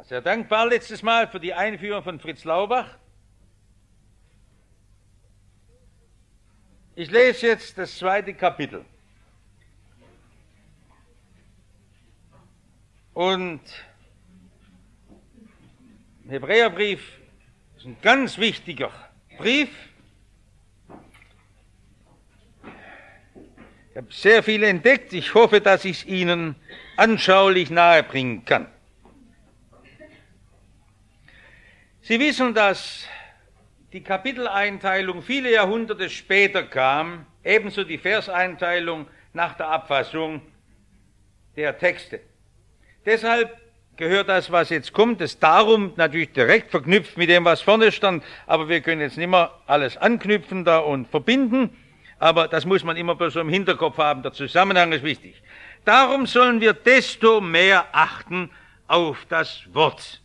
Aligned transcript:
war 0.00 0.04
sehr 0.06 0.22
dankbar 0.22 0.66
letztes 0.66 1.02
Mal 1.02 1.28
für 1.28 1.38
die 1.38 1.52
Einführung 1.52 2.02
von 2.02 2.18
Fritz 2.18 2.44
Laubach. 2.44 2.96
Ich 6.94 7.10
lese 7.10 7.48
jetzt 7.48 7.76
das 7.76 7.98
zweite 7.98 8.32
Kapitel. 8.32 8.82
Und 13.12 13.60
Hebräerbrief 16.30 17.18
ist 17.76 17.84
ein 17.84 17.98
ganz 18.00 18.38
wichtiger 18.38 18.90
Brief. 19.36 19.68
Ich 23.90 23.96
habe 23.98 24.10
sehr 24.10 24.42
viel 24.42 24.62
entdeckt. 24.62 25.12
Ich 25.12 25.34
hoffe, 25.34 25.60
dass 25.60 25.84
ich 25.84 25.98
es 25.98 26.06
Ihnen 26.06 26.56
anschaulich 26.96 27.68
nahebringen 27.68 28.46
kann. 28.46 28.66
Sie 32.10 32.18
wissen, 32.18 32.54
dass 32.54 33.06
die 33.92 34.02
Kapiteleinteilung 34.02 35.22
viele 35.22 35.52
Jahrhunderte 35.52 36.10
später 36.10 36.64
kam, 36.64 37.24
ebenso 37.44 37.84
die 37.84 37.98
Verseinteilung 37.98 39.06
nach 39.32 39.56
der 39.56 39.68
Abfassung 39.68 40.42
der 41.54 41.78
Texte. 41.78 42.18
Deshalb 43.06 43.56
gehört 43.96 44.28
das, 44.28 44.50
was 44.50 44.70
jetzt 44.70 44.92
kommt, 44.92 45.20
ist 45.20 45.40
darum 45.40 45.92
natürlich 45.94 46.32
direkt 46.32 46.72
verknüpft 46.72 47.16
mit 47.16 47.28
dem, 47.28 47.44
was 47.44 47.62
vorne 47.62 47.92
stand, 47.92 48.24
aber 48.48 48.68
wir 48.68 48.80
können 48.80 49.02
jetzt 49.02 49.16
nicht 49.16 49.30
mehr 49.30 49.52
alles 49.68 49.96
anknüpfen 49.96 50.64
da 50.64 50.78
und 50.78 51.06
verbinden, 51.06 51.76
aber 52.18 52.48
das 52.48 52.66
muss 52.66 52.82
man 52.82 52.96
immer 52.96 53.16
so 53.30 53.38
im 53.38 53.48
Hinterkopf 53.48 53.98
haben, 53.98 54.24
der 54.24 54.32
Zusammenhang 54.32 54.90
ist 54.90 55.04
wichtig. 55.04 55.40
Darum 55.84 56.26
sollen 56.26 56.60
wir 56.60 56.72
desto 56.72 57.40
mehr 57.40 57.86
achten 57.92 58.50
auf 58.88 59.26
das 59.28 59.72
Wort. 59.72 60.19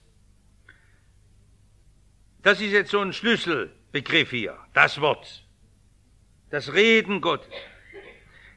Das 2.46 2.62
ist 2.62 2.74
jetzt 2.74 2.92
so 2.92 3.02
ein 3.02 3.12
Schlüsselbegriff 3.12 4.30
hier, 4.30 4.56
das 4.74 5.02
Wort, 5.02 5.44
das 6.52 6.74
Reden 6.74 7.20
Gottes, 7.20 7.52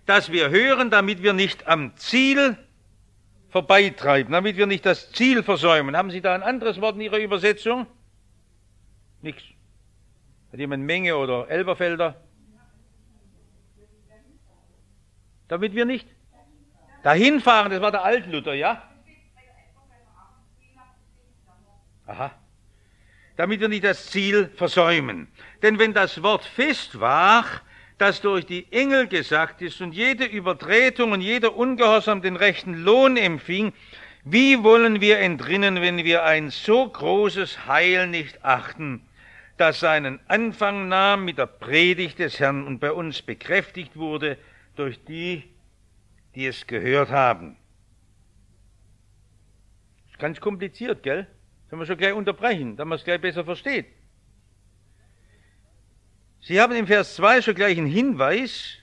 dass 0.04 0.30
wir 0.30 0.50
hören, 0.50 0.90
damit 0.90 1.22
wir 1.22 1.32
nicht 1.32 1.66
am 1.66 1.96
Ziel 1.96 2.58
vorbeitreiben, 3.48 4.30
damit 4.30 4.58
wir 4.58 4.66
nicht 4.66 4.84
das 4.84 5.10
Ziel 5.12 5.42
versäumen. 5.42 5.96
Haben 5.96 6.10
Sie 6.10 6.20
da 6.20 6.34
ein 6.34 6.42
anderes 6.42 6.82
Wort 6.82 6.96
in 6.96 7.00
Ihrer 7.00 7.16
Übersetzung? 7.16 7.86
Nichts. 9.22 9.42
Hat 10.52 10.60
jemand 10.60 10.84
Menge 10.84 11.16
oder 11.16 11.48
Elberfelder? 11.48 12.14
Damit 15.48 15.74
wir 15.74 15.86
nicht 15.86 16.06
dahin 17.02 17.40
fahren, 17.40 17.70
das 17.70 17.80
war 17.80 17.90
der 17.90 18.04
Altluther, 18.04 18.52
ja? 18.52 18.82
Aha. 22.04 22.37
Damit 23.38 23.60
wir 23.60 23.68
nicht 23.68 23.84
das 23.84 24.06
Ziel 24.06 24.50
versäumen. 24.56 25.28
Denn 25.62 25.78
wenn 25.78 25.94
das 25.94 26.24
Wort 26.24 26.44
fest 26.44 26.98
war, 26.98 27.44
das 27.96 28.20
durch 28.20 28.44
die 28.46 28.66
Engel 28.72 29.06
gesagt 29.06 29.62
ist 29.62 29.80
und 29.80 29.92
jede 29.92 30.24
Übertretung 30.24 31.12
und 31.12 31.20
jeder 31.20 31.54
Ungehorsam 31.54 32.20
den 32.20 32.34
rechten 32.34 32.74
Lohn 32.74 33.16
empfing, 33.16 33.72
wie 34.24 34.64
wollen 34.64 35.00
wir 35.00 35.20
entrinnen, 35.20 35.80
wenn 35.80 35.98
wir 35.98 36.24
ein 36.24 36.50
so 36.50 36.88
großes 36.88 37.68
Heil 37.68 38.08
nicht 38.08 38.44
achten, 38.44 39.06
das 39.56 39.78
seinen 39.78 40.18
Anfang 40.26 40.88
nahm 40.88 41.24
mit 41.24 41.38
der 41.38 41.46
Predigt 41.46 42.18
des 42.18 42.40
Herrn 42.40 42.66
und 42.66 42.80
bei 42.80 42.90
uns 42.90 43.22
bekräftigt 43.22 43.96
wurde 43.96 44.36
durch 44.74 45.04
die, 45.04 45.44
die 46.34 46.46
es 46.46 46.66
gehört 46.66 47.10
haben. 47.10 47.56
Ist 50.10 50.18
ganz 50.18 50.40
kompliziert, 50.40 51.04
gell? 51.04 51.28
Sollen 51.68 51.80
wir 51.80 51.86
schon 51.86 51.98
gleich 51.98 52.14
unterbrechen, 52.14 52.76
damit 52.76 52.88
man 52.88 52.98
es 52.98 53.04
gleich 53.04 53.20
besser 53.20 53.44
versteht. 53.44 53.86
Sie 56.40 56.60
haben 56.60 56.74
im 56.74 56.86
Vers 56.86 57.16
2 57.16 57.42
schon 57.42 57.54
gleich 57.54 57.76
einen 57.76 57.86
Hinweis 57.86 58.78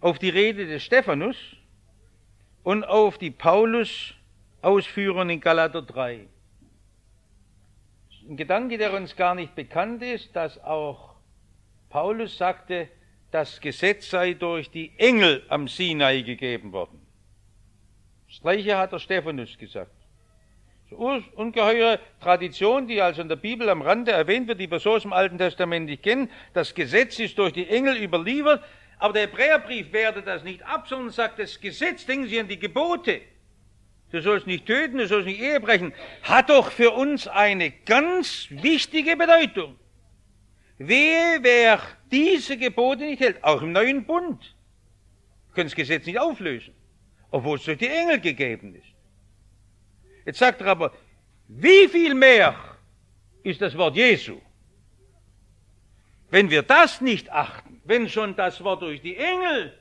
auf 0.00 0.18
die 0.18 0.30
Rede 0.30 0.66
des 0.66 0.82
Stephanus 0.82 1.36
und 2.64 2.84
auf 2.84 3.18
die 3.18 3.30
Paulus 3.30 4.14
Ausführungen 4.60 5.30
in 5.30 5.40
Galater 5.40 5.82
3. 5.82 6.26
Ein 8.28 8.36
Gedanke, 8.36 8.78
der 8.78 8.94
uns 8.94 9.14
gar 9.14 9.34
nicht 9.34 9.54
bekannt 9.54 10.02
ist, 10.02 10.34
dass 10.34 10.58
auch 10.64 11.14
Paulus 11.90 12.36
sagte, 12.38 12.88
das 13.30 13.60
Gesetz 13.60 14.10
sei 14.10 14.34
durch 14.34 14.70
die 14.70 14.98
Engel 14.98 15.44
am 15.48 15.68
Sinai 15.68 16.22
gegeben 16.22 16.72
worden. 16.72 17.06
Das 18.26 18.40
gleiche 18.40 18.78
hat 18.78 18.92
der 18.92 18.98
Stephanus 18.98 19.56
gesagt 19.58 20.03
ungeheure 20.94 22.00
Tradition, 22.20 22.86
die 22.86 23.00
also 23.02 23.22
in 23.22 23.28
der 23.28 23.36
Bibel 23.36 23.68
am 23.68 23.82
Rande 23.82 24.12
erwähnt 24.12 24.48
wird, 24.48 24.60
die 24.60 24.70
wir 24.70 24.78
so 24.78 24.92
aus 24.92 25.02
dem 25.02 25.12
Alten 25.12 25.38
Testament 25.38 25.86
nicht 25.86 26.02
kennen. 26.02 26.30
Das 26.52 26.74
Gesetz 26.74 27.18
ist 27.18 27.38
durch 27.38 27.52
die 27.52 27.68
Engel 27.68 28.02
überliefert, 28.02 28.62
aber 28.98 29.12
der 29.12 29.22
Hebräerbrief 29.22 29.92
wertet 29.92 30.26
das 30.26 30.44
nicht 30.44 30.64
ab, 30.64 30.86
sondern 30.88 31.10
sagt, 31.10 31.38
das 31.38 31.60
Gesetz, 31.60 32.06
denken 32.06 32.28
Sie 32.28 32.40
an 32.40 32.48
die 32.48 32.58
Gebote. 32.58 33.20
Du 34.10 34.22
sollst 34.22 34.46
nicht 34.46 34.66
töten, 34.66 34.98
du 34.98 35.06
sollst 35.08 35.26
nicht 35.26 35.40
Ehe 35.40 35.58
brechen, 35.58 35.92
hat 36.22 36.48
doch 36.48 36.70
für 36.70 36.92
uns 36.92 37.26
eine 37.26 37.70
ganz 37.70 38.46
wichtige 38.50 39.16
Bedeutung. 39.16 39.76
Wehe, 40.78 41.38
wer 41.42 41.80
diese 42.10 42.56
Gebote 42.56 43.02
nicht 43.02 43.20
hält, 43.20 43.42
auch 43.42 43.62
im 43.62 43.72
neuen 43.72 44.04
Bund, 44.04 44.54
können 45.52 45.66
das 45.66 45.74
Gesetz 45.74 46.06
nicht 46.06 46.18
auflösen, 46.18 46.74
obwohl 47.30 47.58
es 47.58 47.64
durch 47.64 47.78
die 47.78 47.88
Engel 47.88 48.20
gegeben 48.20 48.74
ist. 48.74 48.93
Jetzt 50.24 50.38
sagt 50.38 50.60
er 50.60 50.68
aber, 50.68 50.92
wie 51.48 51.88
viel 51.88 52.14
mehr 52.14 52.54
ist 53.42 53.60
das 53.60 53.76
Wort 53.76 53.96
Jesu? 53.96 54.40
Wenn 56.30 56.50
wir 56.50 56.62
das 56.62 57.00
nicht 57.00 57.30
achten, 57.30 57.80
wenn 57.84 58.08
schon 58.08 58.34
das 58.34 58.62
Wort 58.64 58.82
durch 58.82 59.00
die 59.02 59.16
Engel 59.16 59.78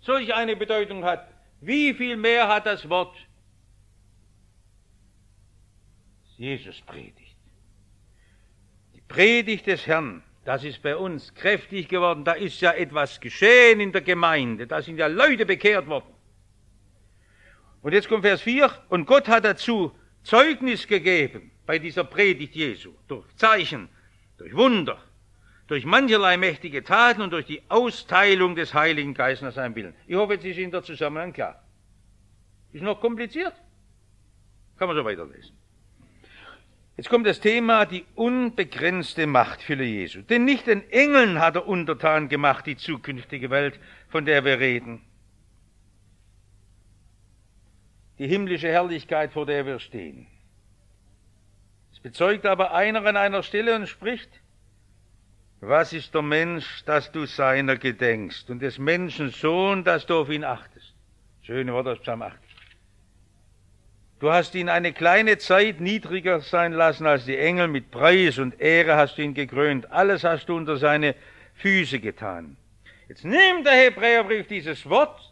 solch 0.00 0.32
eine 0.32 0.56
Bedeutung 0.56 1.04
hat, 1.04 1.28
wie 1.60 1.92
viel 1.94 2.16
mehr 2.16 2.48
hat 2.48 2.66
das 2.66 2.88
Wort 2.88 3.16
Jesus 6.36 6.80
predigt? 6.82 7.36
Die 8.94 9.00
Predigt 9.02 9.66
des 9.66 9.86
Herrn, 9.86 10.22
das 10.44 10.64
ist 10.64 10.82
bei 10.82 10.96
uns 10.96 11.34
kräftig 11.34 11.88
geworden, 11.88 12.24
da 12.24 12.32
ist 12.32 12.60
ja 12.60 12.72
etwas 12.72 13.20
geschehen 13.20 13.80
in 13.80 13.92
der 13.92 14.02
Gemeinde, 14.02 14.66
da 14.66 14.80
sind 14.82 14.98
ja 14.98 15.08
Leute 15.08 15.44
bekehrt 15.44 15.86
worden. 15.86 16.11
Und 17.82 17.92
jetzt 17.92 18.08
kommt 18.08 18.22
Vers 18.22 18.40
4. 18.42 18.70
Und 18.88 19.06
Gott 19.06 19.28
hat 19.28 19.44
dazu 19.44 19.92
Zeugnis 20.22 20.86
gegeben 20.86 21.50
bei 21.66 21.78
dieser 21.78 22.04
Predigt 22.04 22.54
Jesu. 22.54 22.92
Durch 23.08 23.26
Zeichen, 23.36 23.88
durch 24.38 24.54
Wunder, 24.56 24.98
durch 25.66 25.84
mancherlei 25.84 26.36
mächtige 26.36 26.84
Taten 26.84 27.22
und 27.22 27.30
durch 27.32 27.46
die 27.46 27.62
Austeilung 27.68 28.54
des 28.54 28.72
Heiligen 28.72 29.14
Geistes 29.14 29.42
nach 29.42 29.54
seinem 29.54 29.74
Willen. 29.74 29.94
Ich 30.06 30.16
hoffe, 30.16 30.34
jetzt 30.34 30.44
ist 30.44 30.58
Ihnen 30.58 30.70
der 30.70 30.82
Zusammenhang 30.82 31.32
klar. 31.32 31.62
Ist 32.72 32.82
noch 32.82 33.00
kompliziert? 33.00 33.54
Kann 34.78 34.88
man 34.88 34.96
so 34.96 35.04
weiterlesen. 35.04 35.56
Jetzt 36.96 37.08
kommt 37.08 37.26
das 37.26 37.40
Thema 37.40 37.86
die 37.86 38.04
unbegrenzte 38.14 39.26
Machtfülle 39.26 39.84
Jesu. 39.84 40.20
Denn 40.22 40.44
nicht 40.44 40.66
den 40.66 40.88
Engeln 40.90 41.40
hat 41.40 41.56
er 41.56 41.66
untertan 41.66 42.28
gemacht, 42.28 42.66
die 42.66 42.76
zukünftige 42.76 43.50
Welt, 43.50 43.80
von 44.08 44.26
der 44.26 44.44
wir 44.44 44.60
reden, 44.60 45.02
die 48.22 48.28
himmlische 48.28 48.68
Herrlichkeit, 48.68 49.32
vor 49.32 49.46
der 49.46 49.66
wir 49.66 49.80
stehen. 49.80 50.28
Es 51.92 51.98
bezeugt 51.98 52.46
aber 52.46 52.72
einer 52.72 53.04
an 53.04 53.16
einer 53.16 53.42
Stelle 53.42 53.74
und 53.74 53.88
spricht, 53.88 54.30
was 55.60 55.92
ist 55.92 56.14
der 56.14 56.22
Mensch, 56.22 56.84
dass 56.84 57.10
du 57.10 57.26
seiner 57.26 57.76
gedenkst, 57.76 58.48
und 58.48 58.62
des 58.62 58.78
Menschen 58.78 59.30
Sohn, 59.30 59.82
dass 59.82 60.06
du 60.06 60.20
auf 60.20 60.30
ihn 60.30 60.44
achtest. 60.44 60.94
Schöne 61.42 61.72
Worte 61.72 61.90
aus 61.90 61.98
Psalm 61.98 62.22
8. 62.22 62.38
Du 64.20 64.30
hast 64.30 64.54
ihn 64.54 64.68
eine 64.68 64.92
kleine 64.92 65.38
Zeit 65.38 65.80
niedriger 65.80 66.42
sein 66.42 66.70
lassen 66.70 67.08
als 67.08 67.24
die 67.24 67.36
Engel, 67.36 67.66
mit 67.66 67.90
Preis 67.90 68.38
und 68.38 68.60
Ehre 68.60 68.94
hast 68.94 69.18
du 69.18 69.22
ihn 69.22 69.34
gekrönt, 69.34 69.90
alles 69.90 70.22
hast 70.22 70.48
du 70.48 70.56
unter 70.56 70.76
seine 70.76 71.16
Füße 71.54 71.98
getan. 71.98 72.56
Jetzt 73.08 73.24
nimmt 73.24 73.66
der 73.66 73.72
Hebräerbrief 73.72 74.46
dieses 74.46 74.88
Wort, 74.88 75.31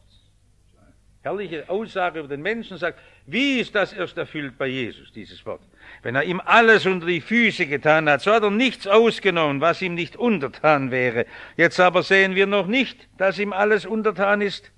herrliche 1.23 1.69
Aussage 1.69 2.21
über 2.21 2.29
den 2.29 2.43
Menschen, 2.43 2.79
sagt, 2.79 2.99
wie 3.27 3.61
ist 3.61 3.75
das 3.75 3.93
erst 3.93 4.17
erfüllt 4.17 4.57
bei 4.57 4.67
Jesus, 4.67 5.13
dieses 5.13 5.45
Wort? 5.45 5.61
Wenn 6.03 6.15
er 6.15 6.25
ihm 6.25 6.41
alles 6.45 6.87
unter 6.87 7.07
die 7.07 7.21
Füße 7.21 7.67
getan 7.67 8.09
hat, 8.09 8.23
so 8.23 8.33
hat 8.33 8.43
er 8.43 8.51
nichts 8.51 8.87
ausgenommen, 8.87 9.61
was 9.61 9.83
ihm 9.83 9.95
nicht 9.95 10.17
untertan 10.17 10.91
wäre. 10.91 11.27
Jetzt 11.57 11.79
aber 11.79 12.03
sehen 12.03 12.35
wir 12.35 12.47
noch 12.47 12.67
nicht, 12.67 13.09
dass 13.19 13.39
ihm 13.39 13.53
alles 13.53 13.85
untertan 13.85 14.41
ist. 14.41 14.73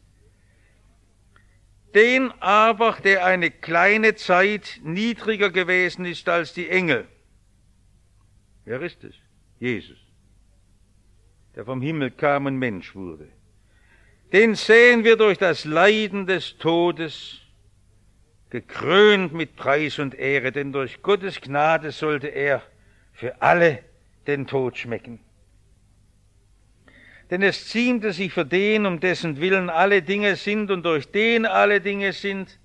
Den 1.95 2.33
aber, 2.41 2.97
der 3.05 3.25
eine 3.25 3.51
kleine 3.51 4.15
Zeit 4.15 4.81
niedriger 4.83 5.51
gewesen 5.51 6.07
ist 6.07 6.29
als 6.29 6.55
die 6.55 6.69
Engel. 6.69 7.07
Wer 8.65 8.81
ist 8.81 9.05
es? 9.05 9.15
Jesus, 9.61 9.99
der 11.55 11.65
vom 11.65 11.81
Himmel 11.83 12.11
kam 12.11 12.47
und 12.47 12.57
Mensch 12.57 12.95
wurde 12.97 13.29
den 14.33 14.55
sehen 14.55 15.05
wir 15.05 15.17
durch 15.17 15.39
das 15.39 15.65
Leiden 15.65 16.27
des 16.27 16.57
Todes, 16.59 17.39
gekrönt 18.49 19.33
mit 19.33 19.57
Preis 19.57 19.99
und 19.99 20.15
Ehre, 20.15 20.53
denn 20.53 20.73
durch 20.73 21.03
Gottes 21.03 21.41
Gnade 21.41 21.91
sollte 21.91 22.29
er 22.29 22.63
für 23.13 23.41
alle 23.41 23.83
den 24.27 24.47
Tod 24.47 24.77
schmecken. 24.77 25.21
Denn 27.31 27.43
es 27.43 27.69
ziemte 27.69 28.13
sich 28.13 28.33
für 28.33 28.45
den, 28.45 28.85
um 28.85 29.01
dessen 29.01 29.41
Willen 29.41 29.71
alle 29.71 30.03
Dinge 30.03 30.37
sind 30.37 30.71
und 30.71 30.83
durch 30.83 31.11
den 31.11 31.47
alle 31.47 31.81
Dinge 31.81 32.13
sind, 32.13 32.59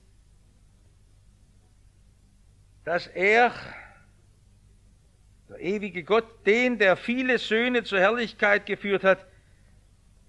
dass 2.84 3.08
er, 3.08 3.54
der 5.50 5.60
ewige 5.60 6.04
Gott, 6.04 6.46
den, 6.46 6.80
der 6.80 6.98
viele 6.98 7.38
Söhne 7.38 7.84
zur 7.84 8.00
Herrlichkeit 8.00 8.66
geführt 8.66 9.06
hat, 9.06 9.26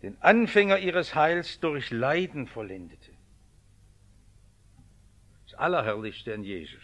den 0.03 0.21
Anfänger 0.23 0.79
ihres 0.79 1.15
Heils 1.15 1.61
durch 1.61 1.91
Leiden 1.91 2.47
vollendete. 2.47 3.11
Das 5.45 5.59
Allerherrlichste 5.59 6.35
an 6.35 6.45
Jesus. 6.45 6.83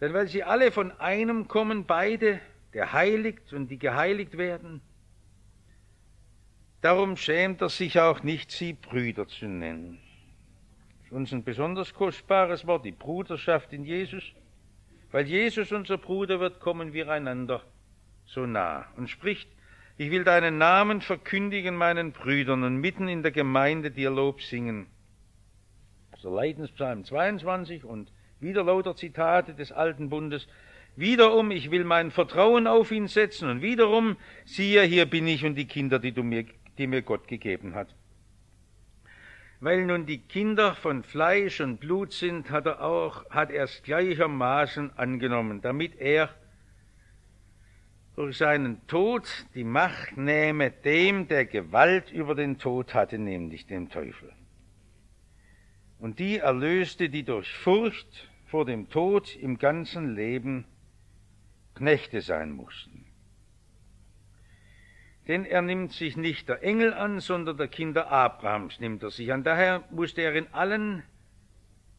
Denn 0.00 0.14
weil 0.14 0.28
sie 0.28 0.44
alle 0.44 0.72
von 0.72 0.92
einem 0.92 1.48
kommen, 1.48 1.84
beide, 1.84 2.40
der 2.72 2.92
heiligt 2.92 3.52
und 3.52 3.68
die 3.68 3.78
geheiligt 3.78 4.38
werden, 4.38 4.80
darum 6.80 7.16
schämt 7.16 7.60
er 7.60 7.68
sich 7.68 7.98
auch 8.00 8.22
nicht, 8.22 8.50
sie 8.50 8.74
Brüder 8.74 9.26
zu 9.26 9.46
nennen. 9.46 9.98
Das 10.98 11.06
ist 11.06 11.12
uns 11.12 11.32
ein 11.32 11.44
besonders 11.44 11.92
kostbares 11.92 12.66
Wort, 12.66 12.84
die 12.84 12.92
Bruderschaft 12.92 13.72
in 13.72 13.84
Jesus. 13.84 14.24
Weil 15.10 15.26
Jesus 15.26 15.72
unser 15.72 15.98
Bruder 15.98 16.38
wird, 16.38 16.60
kommen 16.60 16.92
wir 16.92 17.08
einander 17.08 17.62
so 18.26 18.46
nah 18.46 18.86
und 18.96 19.08
spricht, 19.08 19.48
ich 19.98 20.12
will 20.12 20.22
deinen 20.22 20.58
Namen 20.58 21.00
verkündigen 21.00 21.74
meinen 21.74 22.12
Brüdern 22.12 22.62
und 22.62 22.76
mitten 22.76 23.08
in 23.08 23.24
der 23.24 23.32
Gemeinde 23.32 23.90
dir 23.90 24.10
Lob 24.10 24.40
singen. 24.40 24.86
So 26.18 26.32
Leidenspsalm 26.34 27.04
22 27.04 27.84
und 27.84 28.12
wieder 28.38 28.62
lauter 28.62 28.94
Zitate 28.94 29.54
des 29.54 29.72
alten 29.72 30.08
Bundes. 30.08 30.46
Wiederum, 30.94 31.50
ich 31.50 31.72
will 31.72 31.82
mein 31.82 32.12
Vertrauen 32.12 32.68
auf 32.68 32.92
ihn 32.92 33.08
setzen 33.08 33.50
und 33.50 33.60
wiederum, 33.60 34.16
siehe, 34.44 34.82
hier 34.82 35.06
bin 35.06 35.26
ich 35.26 35.44
und 35.44 35.56
die 35.56 35.66
Kinder, 35.66 35.98
die, 35.98 36.12
du 36.12 36.22
mir, 36.22 36.44
die 36.78 36.86
mir 36.86 37.02
Gott 37.02 37.26
gegeben 37.26 37.74
hat. 37.74 37.92
Weil 39.58 39.84
nun 39.84 40.06
die 40.06 40.18
Kinder 40.18 40.74
von 40.76 41.02
Fleisch 41.02 41.60
und 41.60 41.80
Blut 41.80 42.12
sind, 42.12 42.50
hat 42.50 42.66
er 42.66 42.82
auch, 42.82 43.28
hat 43.30 43.50
er 43.50 43.64
es 43.64 43.82
gleichermaßen 43.82 44.96
angenommen, 44.96 45.60
damit 45.60 46.00
er 46.00 46.30
durch 48.18 48.38
seinen 48.38 48.84
Tod 48.88 49.28
die 49.54 49.62
Macht 49.62 50.16
nähme 50.16 50.72
dem, 50.72 51.28
der 51.28 51.46
Gewalt 51.46 52.10
über 52.10 52.34
den 52.34 52.58
Tod 52.58 52.92
hatte, 52.92 53.16
nämlich 53.16 53.68
dem 53.68 53.90
Teufel. 53.90 54.32
Und 56.00 56.18
die 56.18 56.38
erlöste, 56.38 57.10
die 57.10 57.22
durch 57.22 57.48
Furcht 57.48 58.28
vor 58.46 58.64
dem 58.64 58.88
Tod 58.90 59.36
im 59.36 59.56
ganzen 59.56 60.16
Leben 60.16 60.64
Knechte 61.76 62.20
sein 62.20 62.50
mussten. 62.50 63.06
Denn 65.28 65.44
er 65.44 65.62
nimmt 65.62 65.92
sich 65.92 66.16
nicht 66.16 66.48
der 66.48 66.64
Engel 66.64 66.94
an, 66.94 67.20
sondern 67.20 67.56
der 67.56 67.68
Kinder 67.68 68.10
Abrahams 68.10 68.80
nimmt 68.80 69.04
er 69.04 69.12
sich 69.12 69.32
an. 69.32 69.44
Daher 69.44 69.84
musste 69.92 70.22
er 70.22 70.34
in 70.34 70.48
allen 70.52 71.04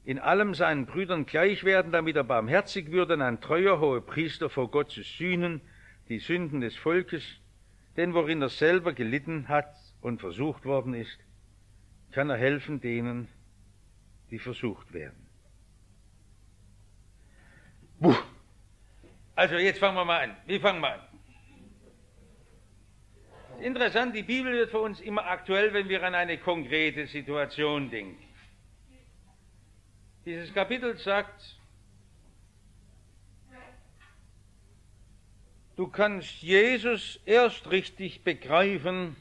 in 0.03 0.19
allem 0.19 0.53
seinen 0.53 0.85
Brüdern 0.85 1.25
gleich 1.25 1.63
werden, 1.63 1.93
damit 1.93 2.17
er 2.17 2.25
barmherzig 2.25 2.91
würde 2.91 3.13
und 3.13 3.21
ein 3.21 3.39
treuer 3.39 3.79
hoher 3.79 4.05
Priester 4.05 4.49
vor 4.49 4.69
Gott 4.69 4.91
zu 4.91 5.01
sühnen, 5.01 5.61
die 6.09 6.19
Sünden 6.19 6.61
des 6.61 6.75
Volkes, 6.75 7.23
denn 7.95 8.13
worin 8.13 8.41
er 8.41 8.49
selber 8.49 8.93
gelitten 8.93 9.47
hat 9.47 9.73
und 10.01 10.19
versucht 10.19 10.65
worden 10.65 10.93
ist, 10.93 11.19
kann 12.11 12.29
er 12.29 12.37
helfen 12.37 12.81
denen, 12.81 13.27
die 14.31 14.39
versucht 14.39 14.93
werden. 14.93 15.27
Buh. 17.99 18.15
Also 19.35 19.55
jetzt 19.55 19.79
fangen 19.79 19.95
wir 19.95 20.05
mal 20.05 20.23
an. 20.23 20.35
Wie 20.47 20.59
fangen 20.59 20.81
wir 20.81 20.93
an? 20.93 21.01
Interessant, 23.61 24.15
die 24.15 24.23
Bibel 24.23 24.53
wird 24.53 24.71
für 24.71 24.79
uns 24.79 25.01
immer 25.01 25.25
aktuell, 25.25 25.73
wenn 25.73 25.89
wir 25.89 26.01
an 26.03 26.15
eine 26.15 26.37
konkrete 26.37 27.07
Situation 27.07 27.89
denken. 27.89 28.23
Dieses 30.25 30.53
Kapitel 30.53 30.97
sagt, 30.97 31.58
Du 35.79 35.87
kannst 35.87 36.41
Jesus 36.41 37.21
erst 37.25 37.71
richtig 37.71 38.25
begreifen 38.25 39.15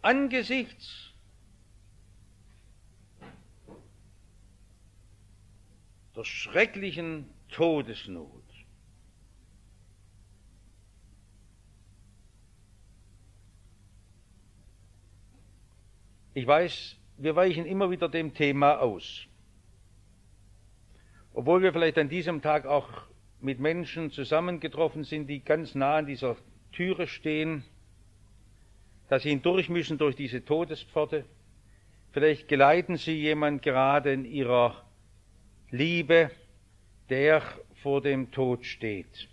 angesichts 0.00 1.12
der 6.14 6.22
schrecklichen 6.22 7.28
Todesnot. 7.48 8.30
Ich 16.32 16.46
weiß, 16.46 16.96
wir 17.16 17.34
weichen 17.34 17.66
immer 17.66 17.90
wieder 17.90 18.08
dem 18.08 18.34
Thema 18.34 18.78
aus. 18.78 19.26
Obwohl 21.34 21.60
wir 21.60 21.72
vielleicht 21.72 21.98
an 21.98 22.08
diesem 22.08 22.40
Tag 22.40 22.66
auch 22.66 23.09
mit 23.42 23.60
Menschen 23.60 24.10
zusammengetroffen 24.10 25.04
sind, 25.04 25.28
die 25.28 25.40
ganz 25.44 25.74
nah 25.74 25.96
an 25.96 26.06
dieser 26.06 26.36
Türe 26.72 27.06
stehen, 27.06 27.64
dass 29.08 29.22
sie 29.22 29.30
hindurch 29.30 29.68
müssen 29.68 29.98
durch 29.98 30.16
diese 30.16 30.44
Todespforte. 30.44 31.24
Vielleicht 32.12 32.48
geleiten 32.48 32.96
sie 32.96 33.12
jemand 33.12 33.62
gerade 33.62 34.12
in 34.12 34.24
ihrer 34.24 34.84
Liebe, 35.70 36.30
der 37.08 37.42
vor 37.82 38.00
dem 38.00 38.30
Tod 38.30 38.64
steht. 38.64 39.28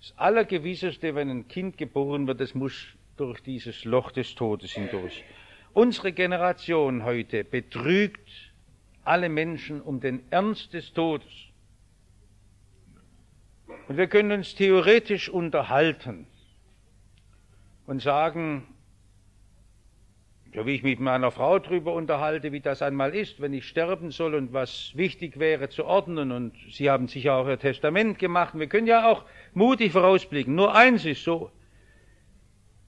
Das 0.00 0.16
Allergewisseste, 0.16 1.14
wenn 1.14 1.30
ein 1.30 1.48
Kind 1.48 1.76
geboren 1.76 2.26
wird, 2.26 2.40
es 2.40 2.54
muss 2.54 2.86
durch 3.16 3.40
dieses 3.42 3.84
Loch 3.84 4.12
des 4.12 4.34
Todes 4.34 4.72
hindurch. 4.72 5.24
Unsere 5.74 6.12
Generation 6.12 7.04
heute 7.04 7.44
betrügt 7.44 8.28
alle 9.04 9.28
Menschen 9.28 9.80
um 9.80 10.00
den 10.00 10.22
Ernst 10.30 10.72
des 10.72 10.92
Todes. 10.92 11.49
Und 13.90 13.96
wir 13.96 14.06
können 14.06 14.30
uns 14.30 14.54
theoretisch 14.54 15.28
unterhalten 15.28 16.28
und 17.86 18.00
sagen, 18.00 18.68
so 20.54 20.64
wie 20.64 20.76
ich 20.76 20.84
mich 20.84 21.00
mit 21.00 21.06
meiner 21.06 21.32
Frau 21.32 21.58
darüber 21.58 21.94
unterhalte, 21.94 22.52
wie 22.52 22.60
das 22.60 22.82
einmal 22.82 23.16
ist, 23.16 23.40
wenn 23.40 23.52
ich 23.52 23.66
sterben 23.66 24.12
soll 24.12 24.36
und 24.36 24.52
was 24.52 24.92
wichtig 24.94 25.40
wäre 25.40 25.70
zu 25.70 25.86
ordnen. 25.86 26.30
Und 26.30 26.54
Sie 26.70 26.88
haben 26.88 27.08
sicher 27.08 27.34
auch 27.34 27.48
Ihr 27.48 27.58
Testament 27.58 28.20
gemacht. 28.20 28.56
Wir 28.56 28.68
können 28.68 28.86
ja 28.86 29.10
auch 29.10 29.24
mutig 29.54 29.90
vorausblicken. 29.90 30.54
Nur 30.54 30.72
eins 30.72 31.04
ist 31.04 31.24
so, 31.24 31.50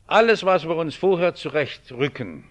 alles, 0.07 0.45
was 0.45 0.69
wir 0.69 0.76
uns 0.76 0.95
vorher 0.95 1.35
zurechtrücken, 1.35 2.45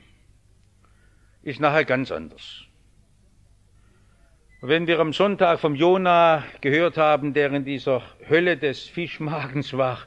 ist 1.42 1.62
nachher 1.62 1.86
ganz 1.86 2.12
anders. 2.12 2.66
Wenn 4.63 4.86
wir 4.86 5.00
am 5.00 5.12
Sonntag 5.12 5.60
vom 5.60 5.74
Jona 5.74 6.44
gehört 6.62 6.96
haben, 6.96 7.34
der 7.34 7.51
in 7.51 7.65
dieser 7.65 8.03
Hölle 8.30 8.58
des 8.58 8.84
Fischmagens 8.84 9.74
war, 9.74 10.06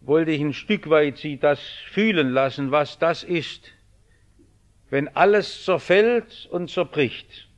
wollte 0.00 0.30
ich 0.30 0.40
ein 0.40 0.52
Stück 0.52 0.88
weit 0.88 1.18
Sie 1.18 1.36
das 1.36 1.58
fühlen 1.90 2.30
lassen, 2.30 2.70
was 2.70 3.00
das 3.00 3.24
ist, 3.24 3.72
wenn 4.88 5.08
alles 5.08 5.64
zerfällt 5.64 6.46
und 6.52 6.70
zerbricht. 6.70 7.48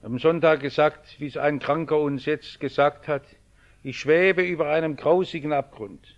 Am 0.00 0.18
Sonntag 0.18 0.60
gesagt, 0.60 1.20
wie 1.20 1.26
es 1.26 1.36
ein 1.36 1.58
Kranker 1.58 1.98
uns 1.98 2.24
jetzt 2.24 2.60
gesagt 2.60 3.08
hat, 3.08 3.24
ich 3.82 3.98
schwebe 3.98 4.40
über 4.40 4.70
einem 4.70 4.96
grausigen 4.96 5.52
Abgrund. 5.52 6.17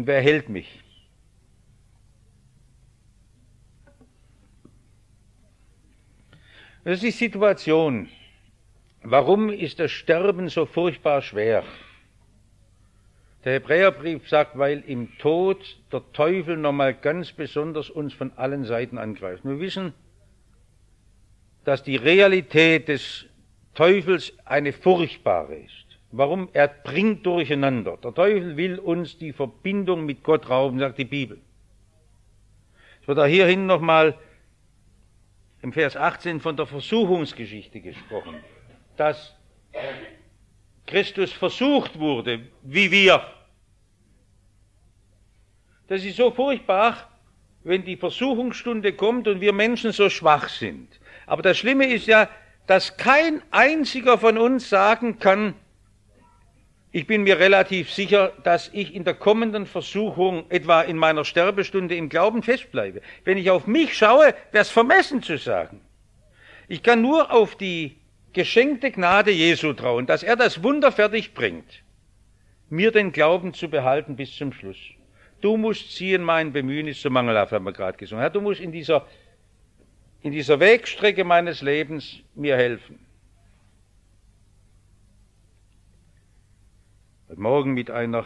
Und 0.00 0.06
wer 0.06 0.22
hält 0.22 0.48
mich? 0.48 0.80
Das 6.84 6.94
ist 6.94 7.02
die 7.02 7.10
Situation. 7.10 8.08
Warum 9.02 9.50
ist 9.50 9.78
das 9.78 9.90
Sterben 9.90 10.48
so 10.48 10.64
furchtbar 10.64 11.20
schwer? 11.20 11.64
Der 13.44 13.52
Hebräerbrief 13.52 14.26
sagt, 14.26 14.56
weil 14.56 14.80
im 14.86 15.18
Tod 15.18 15.78
der 15.92 16.02
Teufel 16.14 16.56
nochmal 16.56 16.94
ganz 16.94 17.32
besonders 17.32 17.90
uns 17.90 18.14
von 18.14 18.32
allen 18.38 18.64
Seiten 18.64 18.96
angreift. 18.96 19.44
Wir 19.44 19.60
wissen, 19.60 19.92
dass 21.64 21.82
die 21.82 21.96
Realität 21.96 22.88
des 22.88 23.26
Teufels 23.74 24.32
eine 24.46 24.72
furchtbare 24.72 25.56
ist. 25.56 25.89
Warum? 26.12 26.48
Er 26.52 26.68
bringt 26.68 27.24
durcheinander. 27.24 27.96
Der 27.98 28.12
Teufel 28.12 28.56
will 28.56 28.78
uns 28.78 29.18
die 29.18 29.32
Verbindung 29.32 30.04
mit 30.04 30.22
Gott 30.24 30.48
rauben, 30.48 30.78
sagt 30.78 30.98
die 30.98 31.04
Bibel. 31.04 31.40
Es 33.00 33.08
wird 33.08 33.18
auch 33.18 33.26
hierhin 33.26 33.66
nochmal 33.66 34.18
im 35.62 35.72
Vers 35.72 35.96
18 35.96 36.40
von 36.40 36.56
der 36.56 36.66
Versuchungsgeschichte 36.66 37.80
gesprochen, 37.80 38.36
dass 38.96 39.34
Christus 40.86 41.32
versucht 41.32 41.98
wurde, 41.98 42.40
wie 42.62 42.90
wir 42.90 43.22
Das 45.90 46.04
ist 46.04 46.18
so 46.18 46.30
furchtbar, 46.30 47.08
wenn 47.64 47.84
die 47.84 47.96
Versuchungsstunde 47.96 48.92
kommt 48.92 49.26
und 49.26 49.40
wir 49.40 49.52
Menschen 49.52 49.90
so 49.90 50.08
schwach 50.08 50.48
sind. 50.48 51.00
Aber 51.26 51.42
das 51.42 51.58
Schlimme 51.58 51.92
ist 51.92 52.06
ja, 52.06 52.28
dass 52.68 52.96
kein 52.96 53.42
einziger 53.50 54.16
von 54.16 54.38
uns 54.38 54.70
sagen 54.70 55.18
kann, 55.18 55.54
ich 56.92 57.06
bin 57.06 57.22
mir 57.22 57.38
relativ 57.38 57.92
sicher, 57.92 58.32
dass 58.42 58.68
ich 58.72 58.94
in 58.94 59.04
der 59.04 59.14
kommenden 59.14 59.66
Versuchung, 59.66 60.44
etwa 60.48 60.82
in 60.82 60.96
meiner 60.96 61.24
Sterbestunde, 61.24 61.94
im 61.94 62.08
Glauben 62.08 62.42
festbleibe. 62.42 63.00
Wenn 63.24 63.38
ich 63.38 63.50
auf 63.50 63.66
mich 63.66 63.96
schaue, 63.96 64.34
wäre 64.50 64.62
es 64.62 64.70
vermessen 64.70 65.22
zu 65.22 65.38
sagen. 65.38 65.80
Ich 66.66 66.82
kann 66.82 67.00
nur 67.00 67.32
auf 67.32 67.56
die 67.56 67.96
geschenkte 68.32 68.90
Gnade 68.90 69.30
Jesu 69.30 69.72
trauen, 69.72 70.06
dass 70.06 70.22
er 70.22 70.36
das 70.36 70.62
Wunder 70.62 70.90
fertig 70.90 71.34
bringt, 71.34 71.82
mir 72.68 72.90
den 72.90 73.12
Glauben 73.12 73.54
zu 73.54 73.68
behalten 73.68 74.16
bis 74.16 74.36
zum 74.36 74.52
Schluss. 74.52 74.78
Du 75.40 75.56
musst 75.56 75.94
ziehen, 75.94 76.22
mein 76.22 76.52
Bemühen 76.52 76.86
ist 76.88 77.00
so 77.00 77.10
mangelhaft, 77.10 77.52
haben 77.52 77.64
wir 77.64 77.72
gerade 77.72 77.98
gesungen. 77.98 78.20
Herr, 78.20 78.30
du 78.30 78.40
musst 78.40 78.60
in 78.60 78.72
dieser, 78.72 79.06
in 80.22 80.32
dieser 80.32 80.58
Wegstrecke 80.60 81.24
meines 81.24 81.62
Lebens 81.62 82.18
mir 82.34 82.56
helfen. 82.56 82.98
Heute 87.30 87.42
Morgen 87.42 87.74
mit 87.74 87.92
einer 87.92 88.24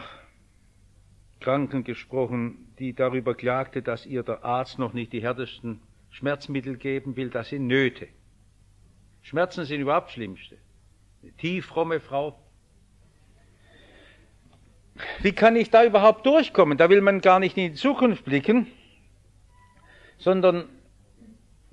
Kranken 1.39 1.83
gesprochen, 1.83 2.73
die 2.79 2.93
darüber 2.93 3.35
klagte, 3.35 3.83
dass 3.83 4.07
ihr 4.07 4.23
der 4.23 4.43
Arzt 4.43 4.79
noch 4.79 4.93
nicht 4.93 5.13
die 5.13 5.21
härtesten 5.21 5.79
Schmerzmittel 6.09 6.75
geben 6.75 7.15
will. 7.15 7.29
Das 7.29 7.49
sind 7.49 7.67
Nöte. 7.67 8.07
Schmerzen 9.21 9.65
sind 9.65 9.81
überhaupt 9.81 10.09
schlimmste. 10.09 10.57
Eine 11.21 11.33
tieffromme 11.33 11.99
Frau. 11.99 12.35
Wie 15.21 15.33
kann 15.33 15.55
ich 15.55 15.69
da 15.69 15.85
überhaupt 15.85 16.25
durchkommen? 16.25 16.79
Da 16.79 16.89
will 16.89 17.01
man 17.01 17.21
gar 17.21 17.39
nicht 17.39 17.55
in 17.57 17.73
die 17.73 17.77
Zukunft 17.77 18.25
blicken, 18.25 18.65
sondern 20.17 20.67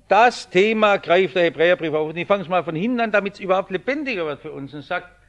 das 0.07 0.51
Thema 0.51 0.97
greift 0.97 1.33
der 1.33 1.45
Hebräerbrief 1.45 1.93
auf. 1.93 2.09
Und 2.09 2.17
ich 2.17 2.27
fange 2.27 2.43
es 2.43 2.47
mal 2.47 2.63
von 2.63 2.75
hinten 2.75 2.99
an, 2.99 3.11
damit 3.11 3.33
es 3.33 3.39
überhaupt 3.39 3.71
lebendiger 3.71 4.27
wird 4.27 4.41
für 4.41 4.51
uns 4.51 4.71
und 4.75 4.83
sagt, 4.83 5.22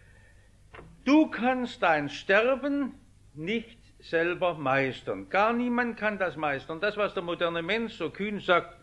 Du 1.05 1.27
kannst 1.27 1.83
dein 1.83 2.09
Sterben 2.09 2.95
nicht 3.35 3.79
selber 4.01 4.55
meistern. 4.55 5.29
Gar 5.29 5.53
niemand 5.53 5.99
kann 5.99 6.19
das 6.19 6.37
meistern. 6.37 6.81
Das, 6.81 6.97
was 6.97 7.15
der 7.15 7.23
moderne 7.23 7.63
Mensch 7.63 7.95
so 7.95 8.11
kühn 8.11 8.41
sagt, 8.41 8.75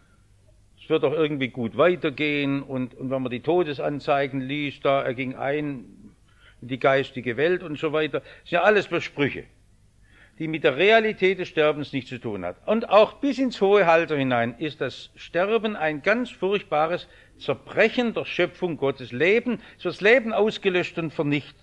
es 0.82 0.90
wird 0.90 1.04
doch 1.04 1.14
irgendwie 1.14 1.50
gut 1.50 1.78
weitergehen 1.78 2.62
und, 2.64 2.94
und 2.96 3.10
wenn 3.10 3.22
man 3.22 3.32
die 3.32 3.42
Todesanzeigen 3.42 4.42
liest, 4.42 4.84
da 4.84 5.04
er 5.04 5.14
ging 5.14 5.36
ein 5.36 5.86
in 6.62 6.68
die 6.68 6.80
geistige 6.80 7.38
Welt 7.38 7.64
und 7.64 7.80
so 7.80 7.92
weiter, 7.92 8.22
sind 8.44 8.52
ja 8.52 8.62
alles 8.62 8.88
Versprüche, 8.88 9.46
die 10.38 10.48
mit 10.48 10.64
der 10.64 10.78
Realität 10.78 11.40
des 11.40 11.48
Sterbens 11.48 11.92
nichts 11.92 12.10
zu 12.10 12.20
tun 12.20 12.46
hat. 12.46 12.58
Und 12.68 12.90
auch 12.90 13.14
bis 13.14 13.40
ins 13.40 13.62
hohe 13.62 13.88
Alter 13.88 14.18
hinein 14.18 14.56
ist 14.60 14.82
das 14.82 15.12
Sterben 15.16 15.76
ein 15.76 16.02
ganz 16.04 16.30
furchtbares 16.30 17.08
Zerbrechen 17.38 18.14
der 18.14 18.26
Schöpfung 18.26 18.78
Gottes. 18.78 19.12
Leben, 19.12 19.60
es 19.78 19.86
wird 19.86 19.96
das 19.96 20.02
Leben 20.02 20.34
ausgelöscht 20.34 20.98
und 21.00 21.12
vernichtet. 21.12 21.61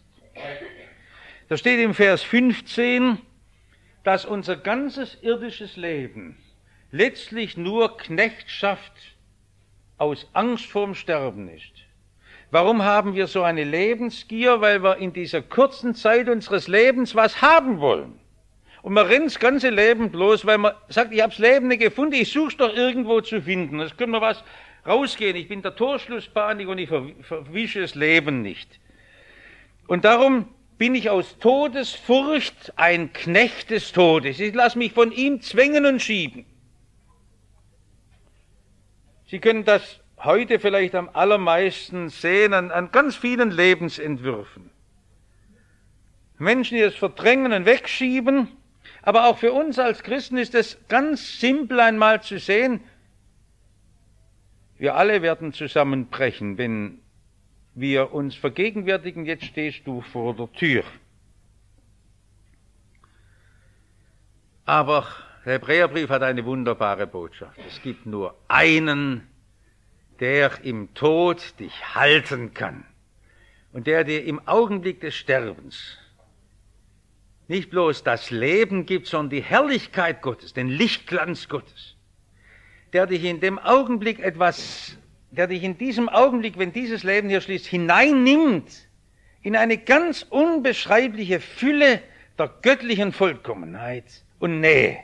Da 1.48 1.56
steht 1.56 1.80
im 1.80 1.94
Vers 1.94 2.22
15, 2.22 3.18
dass 4.04 4.24
unser 4.24 4.56
ganzes 4.56 5.18
irdisches 5.22 5.76
Leben 5.76 6.36
letztlich 6.90 7.56
nur 7.56 7.96
Knechtschaft 7.96 8.92
aus 9.98 10.28
Angst 10.32 10.66
vorm 10.66 10.94
Sterben 10.94 11.48
ist. 11.48 11.72
Warum 12.50 12.82
haben 12.82 13.14
wir 13.14 13.26
so 13.26 13.42
eine 13.42 13.64
Lebensgier? 13.64 14.60
Weil 14.60 14.82
wir 14.82 14.96
in 14.96 15.12
dieser 15.12 15.42
kurzen 15.42 15.94
Zeit 15.94 16.28
unseres 16.28 16.66
Lebens 16.66 17.14
was 17.14 17.42
haben 17.42 17.80
wollen. 17.80 18.18
Und 18.82 18.94
man 18.94 19.06
rennt 19.06 19.26
das 19.26 19.38
ganze 19.38 19.70
Leben 19.70 20.10
bloß, 20.10 20.46
weil 20.46 20.58
man 20.58 20.72
sagt, 20.88 21.12
ich 21.12 21.20
habe 21.20 21.30
das 21.30 21.38
Leben 21.38 21.68
nicht 21.68 21.82
gefunden, 21.82 22.14
ich 22.14 22.32
suche 22.32 22.48
es 22.48 22.56
doch 22.56 22.74
irgendwo 22.74 23.20
zu 23.20 23.42
finden. 23.42 23.80
Es 23.80 23.96
könnte 23.96 24.12
mir 24.12 24.20
was 24.20 24.42
rausgehen. 24.86 25.36
Ich 25.36 25.48
bin 25.48 25.60
der 25.60 25.76
Torschlusspanik 25.76 26.68
und 26.68 26.78
ich 26.78 26.88
verwische 26.88 27.80
das 27.82 27.94
Leben 27.94 28.40
nicht. 28.40 28.80
Und 29.88 30.04
darum 30.04 30.46
bin 30.76 30.94
ich 30.94 31.10
aus 31.10 31.38
Todesfurcht 31.38 32.74
ein 32.76 33.12
Knecht 33.12 33.70
des 33.70 33.90
Todes. 33.90 34.38
Ich 34.38 34.54
lasse 34.54 34.78
mich 34.78 34.92
von 34.92 35.10
ihm 35.10 35.40
zwängen 35.40 35.86
und 35.86 36.00
schieben. 36.00 36.44
Sie 39.26 39.40
können 39.40 39.64
das 39.64 40.00
heute 40.18 40.60
vielleicht 40.60 40.94
am 40.94 41.08
allermeisten 41.12 42.10
sehen 42.10 42.52
an, 42.52 42.70
an 42.70 42.92
ganz 42.92 43.16
vielen 43.16 43.50
Lebensentwürfen. 43.50 44.70
Menschen, 46.36 46.76
die 46.76 46.82
es 46.82 46.94
verdrängen 46.94 47.52
und 47.52 47.64
wegschieben, 47.64 48.48
aber 49.02 49.26
auch 49.26 49.38
für 49.38 49.52
uns 49.52 49.78
als 49.78 50.02
Christen 50.02 50.36
ist 50.36 50.54
es 50.54 50.78
ganz 50.88 51.40
simpel 51.40 51.80
einmal 51.80 52.22
zu 52.22 52.38
sehen, 52.38 52.80
wir 54.76 54.94
alle 54.94 55.22
werden 55.22 55.52
zusammenbrechen, 55.52 56.56
wenn 56.58 57.00
wir 57.80 58.12
uns 58.12 58.34
vergegenwärtigen, 58.34 59.26
jetzt 59.26 59.44
stehst 59.44 59.86
du 59.86 60.00
vor 60.00 60.34
der 60.34 60.52
Tür. 60.52 60.84
Aber 64.64 65.06
der 65.44 65.54
Hebräerbrief 65.54 66.10
hat 66.10 66.22
eine 66.22 66.44
wunderbare 66.44 67.06
Botschaft. 67.06 67.58
Es 67.66 67.80
gibt 67.80 68.04
nur 68.04 68.34
einen, 68.48 69.26
der 70.20 70.62
im 70.64 70.92
Tod 70.94 71.58
dich 71.58 71.94
halten 71.94 72.52
kann 72.52 72.84
und 73.72 73.86
der 73.86 74.04
dir 74.04 74.24
im 74.24 74.46
Augenblick 74.46 75.00
des 75.00 75.14
Sterbens 75.14 75.96
nicht 77.46 77.70
bloß 77.70 78.02
das 78.02 78.30
Leben 78.30 78.84
gibt, 78.84 79.06
sondern 79.06 79.30
die 79.30 79.42
Herrlichkeit 79.42 80.20
Gottes, 80.20 80.52
den 80.52 80.68
Lichtglanz 80.68 81.48
Gottes, 81.48 81.96
der 82.92 83.06
dich 83.06 83.24
in 83.24 83.40
dem 83.40 83.58
Augenblick 83.58 84.18
etwas 84.18 84.98
der 85.30 85.46
dich 85.46 85.62
in 85.62 85.76
diesem 85.76 86.08
Augenblick, 86.08 86.58
wenn 86.58 86.72
dieses 86.72 87.02
Leben 87.02 87.28
hier 87.28 87.40
schließt, 87.40 87.66
hineinnimmt 87.66 88.88
in 89.42 89.56
eine 89.56 89.78
ganz 89.78 90.26
unbeschreibliche 90.28 91.40
Fülle 91.40 92.00
der 92.38 92.48
göttlichen 92.62 93.12
Vollkommenheit 93.12 94.24
und 94.38 94.60
Nähe. 94.60 94.98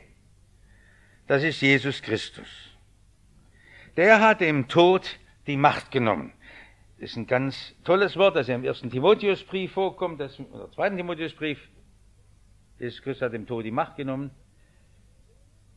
Das 1.26 1.42
ist 1.42 1.60
Jesus 1.60 2.02
Christus. 2.02 2.48
Der 3.96 4.20
hat 4.20 4.40
dem 4.40 4.68
Tod 4.68 5.18
die 5.46 5.56
Macht 5.56 5.90
genommen. 5.90 6.32
Das 6.98 7.10
ist 7.10 7.16
ein 7.16 7.26
ganz 7.26 7.74
tolles 7.84 8.16
Wort, 8.16 8.36
das 8.36 8.48
ja 8.48 8.54
im 8.54 8.64
ersten 8.64 8.90
Timotheusbrief 8.90 9.72
vorkommt, 9.72 10.20
das 10.20 10.38
im 10.38 10.46
zweiten 10.74 10.96
Timotheusbrief. 10.96 11.58
Jesus 12.78 13.02
Christus 13.02 13.22
hat 13.22 13.32
dem 13.32 13.46
Tod 13.46 13.64
die 13.64 13.70
Macht 13.70 13.96
genommen. 13.96 14.30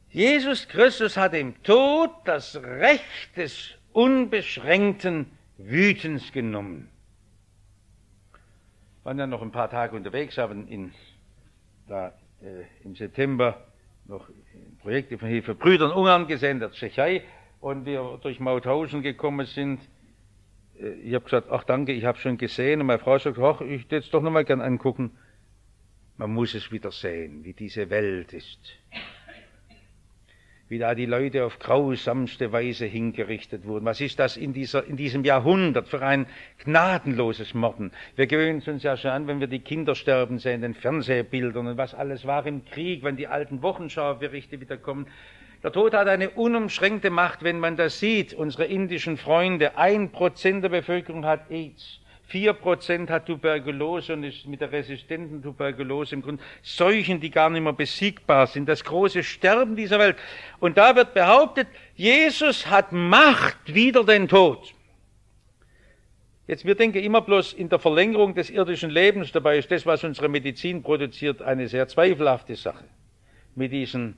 Jesus 0.10 0.68
Christus 0.68 1.18
hat 1.18 1.34
dem 1.34 1.62
Tod 1.64 2.12
das 2.26 2.56
Recht 2.56 3.36
des 3.36 3.77
unbeschränkten 3.98 5.26
Wütens 5.58 6.32
genommen. 6.32 6.88
Wir 8.32 9.06
waren 9.06 9.18
ja 9.18 9.26
noch 9.26 9.42
ein 9.42 9.52
paar 9.52 9.72
Tage 9.72 9.96
unterwegs, 9.96 10.38
haben 10.38 10.68
in, 10.68 10.94
da, 11.88 12.10
äh, 12.44 12.66
im 12.84 12.96
September 12.96 13.66
noch 14.06 14.30
Projekte 14.82 15.18
von 15.18 15.30
Hilfe 15.30 15.56
Brüdern 15.56 15.92
Ungarn 15.92 16.28
gesehen, 16.28 16.60
der 16.60 16.72
Tschechei, 16.72 17.24
und 17.60 17.88
wir 17.88 18.20
durch 18.22 18.40
Mauthausen 18.40 19.02
gekommen 19.02 19.48
sind. 19.48 19.80
Äh, 20.80 20.90
ich 20.90 21.16
habe 21.16 21.26
gesagt, 21.26 21.48
ach 21.50 21.64
danke, 21.64 21.92
ich 21.92 22.06
habe 22.06 22.20
schon 22.20 22.38
gesehen. 22.38 22.82
Und 22.82 22.86
meine 22.86 23.00
Frau 23.00 23.18
sagt, 23.18 23.40
ach, 23.40 23.62
ich 23.62 23.86
würde 23.86 23.98
es 23.98 24.12
doch 24.12 24.22
nochmal 24.22 24.46
gern 24.46 24.62
angucken. 24.62 25.18
Man 26.18 26.32
muss 26.32 26.54
es 26.54 26.72
wieder 26.72 26.92
sehen, 26.92 27.44
wie 27.44 27.54
diese 27.54 27.90
Welt 27.90 28.32
ist 28.32 28.60
wie 30.70 30.80
da 30.80 30.96
die 30.96 31.06
Leute 31.06 31.46
auf 31.46 31.60
grausamste 31.60 32.52
Weise 32.52 32.86
hingerichtet 32.86 33.66
wurden. 33.66 33.86
Was 33.86 34.02
ist 34.02 34.20
das 34.20 34.36
in, 34.36 34.54
dieser, 34.54 34.86
in 34.86 34.98
diesem 34.98 35.24
Jahrhundert 35.24 35.88
für 35.88 36.02
ein 36.02 36.26
gnadenloses 36.64 37.54
Morden? 37.54 37.92
Wir 38.16 38.28
gewöhnen 38.28 38.62
uns 38.66 38.84
ja 38.84 38.98
schon 38.98 39.12
an, 39.12 39.28
wenn 39.28 39.40
wir 39.40 39.48
die 39.48 39.60
Kinder 39.60 39.96
sterben 39.96 40.40
sehen, 40.40 40.62
den 40.62 40.74
Fernsehbildern 40.74 41.68
und 41.68 41.78
was 41.78 41.94
alles 41.94 42.26
war 42.26 42.46
im 42.46 42.66
Krieg, 42.66 43.04
wenn 43.04 43.16
die 43.16 43.28
alten 43.28 43.62
Wochenschau-Berichte 43.62 44.60
wieder 44.60 44.78
kommen. 44.78 45.08
Der 45.64 45.72
Tod 45.72 45.94
hat 45.94 46.08
eine 46.08 46.30
unumschränkte 46.32 47.10
Macht, 47.10 47.44
wenn 47.44 47.60
man 47.60 47.78
das 47.78 48.00
sieht. 48.00 48.34
Unsere 48.34 48.66
indischen 48.66 49.18
Freunde, 49.18 49.78
ein 49.78 50.12
Prozent 50.12 50.64
der 50.64 50.70
Bevölkerung 50.70 51.26
hat 51.26 51.50
AIDS. 51.50 52.00
Vier 52.30 52.52
Prozent 52.52 53.10
hat 53.10 53.26
Tuberkulose 53.26 54.12
und 54.12 54.26
ist 54.26 54.46
mit 54.48 54.60
der 54.60 54.70
resistenten 54.70 55.42
Tuberkulose 55.42 56.14
im 56.14 56.22
Grunde 56.22 56.44
Seuchen, 56.62 57.22
die 57.22 57.30
gar 57.30 57.50
nicht 57.50 57.62
mehr 57.62 57.72
besiegbar 57.72 58.48
sind. 58.48 58.68
Das 58.68 58.84
große 58.84 59.24
Sterben 59.24 59.78
dieser 59.78 59.98
Welt. 59.98 60.18
Und 60.60 60.78
da 60.78 60.94
wird 60.98 61.14
behauptet, 61.14 61.68
Jesus 61.96 62.70
hat 62.70 62.92
Macht 62.92 63.74
wider 63.74 64.04
den 64.04 64.28
Tod. 64.28 64.74
Jetzt, 66.48 66.66
wir 66.66 66.76
denken 66.76 66.98
immer 66.98 67.22
bloß 67.22 67.54
in 67.54 67.70
der 67.70 67.80
Verlängerung 67.80 68.36
des 68.36 68.50
irdischen 68.50 68.90
Lebens. 68.90 69.32
Dabei 69.32 69.58
ist 69.58 69.72
das, 69.72 69.86
was 69.86 70.04
unsere 70.04 70.28
Medizin 70.28 70.84
produziert, 70.84 71.42
eine 71.42 71.70
sehr 71.70 71.88
zweifelhafte 71.88 72.58
Sache. 72.58 72.84
Mit 73.56 73.72
diesen 73.72 74.18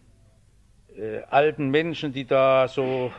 äh, 0.98 1.20
alten 1.30 1.70
Menschen, 1.70 2.12
die 2.12 2.26
da 2.26 2.68
so 2.68 3.14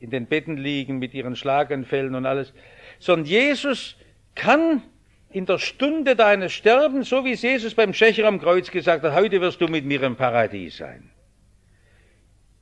in 0.00 0.08
den 0.08 0.26
Betten 0.26 0.56
liegen, 0.56 0.98
mit 0.98 1.12
ihren 1.12 1.36
Schlaganfällen 1.36 2.14
und 2.14 2.24
alles. 2.24 2.54
Sondern 2.98 3.26
Jesus 3.26 3.96
kann 4.34 4.82
in 5.30 5.46
der 5.46 5.58
Stunde 5.58 6.14
deines 6.14 6.52
Sterbens, 6.52 7.08
so 7.08 7.24
wie 7.24 7.32
es 7.32 7.42
Jesus 7.42 7.74
beim 7.74 7.94
Schächer 7.94 8.26
am 8.26 8.40
Kreuz 8.40 8.70
gesagt 8.70 9.02
hat, 9.02 9.14
heute 9.14 9.40
wirst 9.40 9.60
du 9.60 9.68
mit 9.68 9.84
mir 9.84 10.02
im 10.02 10.16
Paradies 10.16 10.76
sein. 10.76 11.10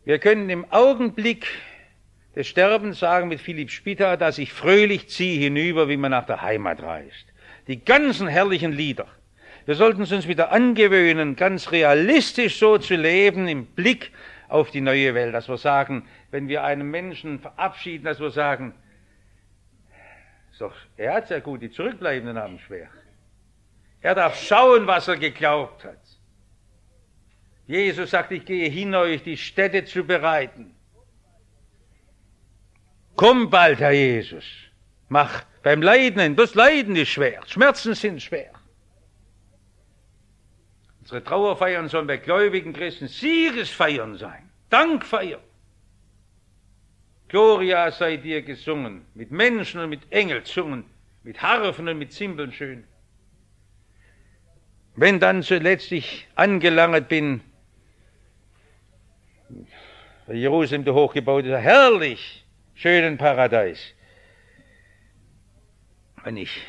Wir 0.05 0.19
können 0.19 0.49
im 0.51 0.71
Augenblick 0.71 1.47
des 2.37 2.47
Sterbens 2.47 3.01
sagen 3.01 3.29
mit 3.29 3.41
Philipp 3.41 3.71
Spitta, 3.71 4.17
dass 4.17 4.39
ich 4.39 4.53
fröhlich 4.53 5.09
ziehe 5.09 5.41
hinüber, 5.41 5.89
wie 5.89 5.97
man 5.97 6.13
nach 6.13 6.27
der 6.27 6.43
Heimat 6.43 6.83
reist. 6.83 7.27
Die 7.67 7.85
ganzen 7.85 8.29
herrlichen 8.29 8.73
Lieder. 8.73 9.07
Wir 9.67 9.75
sollten 9.75 10.03
es 10.03 10.13
uns 10.13 10.27
wieder 10.27 10.53
angewöhnen, 10.53 11.37
ganz 11.37 11.71
realistisch 11.71 12.59
so 12.59 12.79
zu 12.79 12.95
leben 12.95 13.47
im 13.47 13.67
Blick 13.67 14.11
auf 14.49 14.71
die 14.71 14.81
neue 14.81 15.15
Welt, 15.15 15.35
dass 15.35 15.49
wir 15.49 15.59
sagen, 15.59 16.07
wenn 16.31 16.49
wir 16.49 16.65
einen 16.65 16.91
Menschen 16.91 17.41
verabschieden, 17.41 18.05
dass 18.05 18.21
wir 18.21 18.31
sagen, 18.31 18.75
doch, 20.61 20.75
er 20.97 21.15
hat 21.15 21.31
ja 21.31 21.41
gut, 21.41 21.63
die 21.63 21.71
Zurückbleibenden 21.71 22.39
haben 22.39 22.59
schwer. 22.59 22.89
Er 24.01 24.15
darf 24.15 24.41
schauen, 24.41 24.87
was 24.87 25.09
er 25.09 25.17
geglaubt 25.17 25.85
hat. 25.85 26.01
Jesus 27.67 28.11
sagt, 28.11 28.33
ich 28.33 28.45
gehe 28.45 28.69
hin, 28.69 28.95
euch 28.95 29.23
die 29.23 29.37
Städte 29.37 29.85
zu 29.85 30.05
bereiten. 30.05 30.75
Komm 33.17 33.51
bald, 33.51 33.81
Herr 33.81 33.93
Jesus. 33.93 34.45
Mach 35.09 35.45
beim 35.63 35.83
Leiden, 35.83 36.37
das 36.37 36.55
Leiden 36.55 36.97
ist 36.97 37.11
schwer, 37.11 37.43
Schmerzen 37.47 37.95
sind 37.95 38.23
schwer. 38.23 38.53
Unsere 41.01 41.23
Trauerfeiern 41.23 41.89
sollen 41.89 42.07
bei 42.07 42.17
gläubigen 42.17 42.73
Christen 42.73 43.09
Siegesfeiern 43.09 44.17
sein, 44.17 44.51
Dankfeiern. 44.71 45.41
Gloria 47.31 47.93
sei 47.93 48.17
dir 48.17 48.43
gesungen, 48.43 49.07
mit 49.15 49.31
Menschen 49.31 49.81
und 49.81 49.89
mit 49.89 50.01
Engelzungen, 50.11 50.85
mit 51.23 51.41
Harfen 51.41 51.89
und 51.89 51.97
mit 51.97 52.13
Zimbeln 52.13 52.53
schön. 52.53 52.83
Wenn 54.97 55.21
dann 55.21 55.45
zuletzt 55.45 55.93
ich 55.93 56.27
angelangt 56.35 57.09
bin, 57.09 57.41
bei 60.27 60.35
Jerusalem 60.35 60.85
der 60.85 60.95
hochgebaut 60.95 61.45
ist, 61.45 61.53
herrlich, 61.53 62.45
schönen 62.75 63.17
Paradies. 63.17 63.95
Wenn 66.25 66.37
ich 66.37 66.61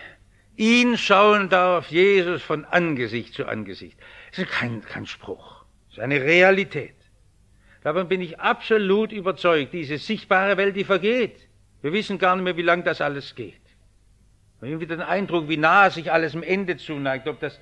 ihn 0.57 0.95
schauen 0.95 1.49
darf, 1.49 1.89
Jesus 1.89 2.43
von 2.43 2.65
Angesicht 2.65 3.33
zu 3.33 3.47
Angesicht. 3.47 3.97
Das 4.29 4.39
ist 4.39 4.51
kein, 4.51 4.83
kein 4.83 5.07
Spruch, 5.07 5.65
das 5.87 5.97
ist 5.97 6.03
eine 6.03 6.21
Realität. 6.21 7.00
Davon 7.83 8.07
bin 8.07 8.21
ich 8.21 8.39
absolut 8.39 9.11
überzeugt. 9.11 9.73
Diese 9.73 9.97
sichtbare 9.97 10.57
Welt, 10.57 10.75
die 10.75 10.83
vergeht. 10.83 11.47
Wir 11.81 11.93
wissen 11.93 12.19
gar 12.19 12.35
nicht 12.35 12.43
mehr, 12.43 12.57
wie 12.57 12.61
lange 12.61 12.83
das 12.83 13.01
alles 13.01 13.33
geht. 13.35 13.55
Wir 14.59 14.73
haben 14.73 14.79
wieder 14.79 14.97
den 14.97 15.05
Eindruck, 15.05 15.49
wie 15.49 15.57
nah 15.57 15.89
sich 15.89 16.11
alles 16.11 16.35
im 16.35 16.43
Ende 16.43 16.77
zuneigt, 16.77 17.27
ob 17.27 17.39
das 17.39 17.59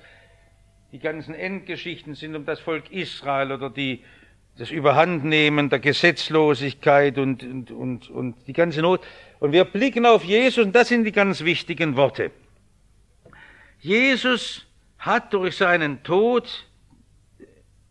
die 0.92 0.98
ganzen 0.98 1.34
Endgeschichten 1.34 2.14
sind 2.14 2.34
um 2.34 2.44
das 2.44 2.60
Volk 2.60 2.90
Israel 2.90 3.52
oder 3.52 3.70
die, 3.70 4.04
das 4.58 4.70
Überhandnehmen 4.70 5.70
der 5.70 5.78
Gesetzlosigkeit 5.78 7.16
und, 7.16 7.42
und, 7.42 7.70
und, 7.70 8.10
und 8.10 8.46
die 8.46 8.52
ganze 8.52 8.82
Not. 8.82 9.00
Und 9.38 9.52
wir 9.52 9.64
blicken 9.64 10.04
auf 10.04 10.24
Jesus 10.24 10.66
und 10.66 10.74
das 10.74 10.88
sind 10.88 11.04
die 11.04 11.12
ganz 11.12 11.42
wichtigen 11.44 11.96
Worte. 11.96 12.32
Jesus 13.78 14.66
hat 14.98 15.32
durch 15.32 15.56
seinen 15.56 16.02
Tod 16.02 16.66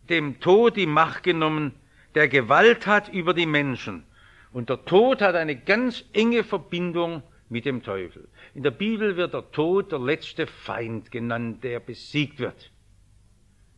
dem 0.09 0.39
Tod 0.39 0.75
die 0.75 0.85
Macht 0.85 1.23
genommen, 1.23 1.73
der 2.15 2.27
Gewalt 2.27 2.87
hat 2.87 3.09
über 3.09 3.33
die 3.33 3.45
Menschen. 3.45 4.05
Und 4.51 4.69
der 4.69 4.83
Tod 4.85 5.21
hat 5.21 5.35
eine 5.35 5.55
ganz 5.55 6.03
enge 6.13 6.43
Verbindung 6.43 7.23
mit 7.49 7.65
dem 7.65 7.83
Teufel. 7.83 8.27
In 8.53 8.63
der 8.63 8.71
Bibel 8.71 9.15
wird 9.15 9.33
der 9.33 9.51
Tod 9.51 9.91
der 9.91 9.99
letzte 9.99 10.47
Feind 10.47 11.11
genannt, 11.11 11.63
der 11.63 11.79
besiegt 11.79 12.39
wird. 12.39 12.71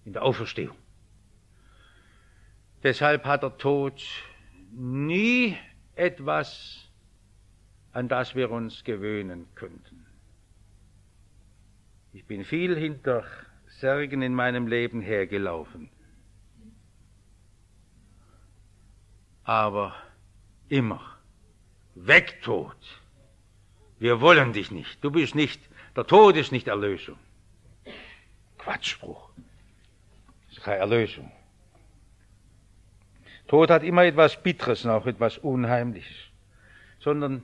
In 0.06 0.14
der 0.14 0.24
Auferstehung. 0.24 0.78
Deshalb 2.84 3.26
hat 3.26 3.44
der 3.44 3.58
Tod 3.58 4.02
nie 4.72 5.58
etwas, 5.96 6.90
an 7.92 8.08
das 8.08 8.36
wir 8.36 8.50
uns 8.50 8.84
gewöhnen 8.84 9.48
könnten. 9.56 10.06
Ich 12.14 12.26
bin 12.26 12.44
viel 12.44 12.76
hinter 12.76 13.24
Särgen 13.68 14.22
in 14.22 14.34
meinem 14.34 14.68
Leben 14.68 15.02
hergelaufen. 15.02 15.90
Aber 19.44 19.96
immer, 20.70 21.02
weg 21.96 22.42
Tod. 22.42 22.76
Wir 24.00 24.22
wollen 24.22 24.54
dich 24.54 24.72
nicht. 24.72 25.04
Du 25.04 25.12
bist 25.12 25.36
nicht, 25.36 25.62
der 25.96 26.08
Tod 26.08 26.36
ist 26.36 26.52
nicht 26.52 26.68
Erlösung. 26.68 27.18
Quatschspruch. 28.58 29.30
Das 30.48 30.58
ist 30.58 30.64
keine 30.64 30.78
Erlösung. 30.78 31.32
Tod 33.48 33.70
hat 33.70 33.84
immer 33.84 34.06
etwas 34.06 34.42
Bitteres 34.42 34.86
und 34.86 34.92
auch 34.92 35.06
etwas 35.06 35.38
Unheimliches. 35.38 36.16
Sondern, 37.00 37.44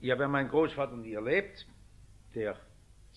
ja 0.00 0.28
meinen 0.28 0.48
Großvater 0.48 0.96
nie 0.96 1.14
erlebt, 1.14 1.66
der 2.34 2.56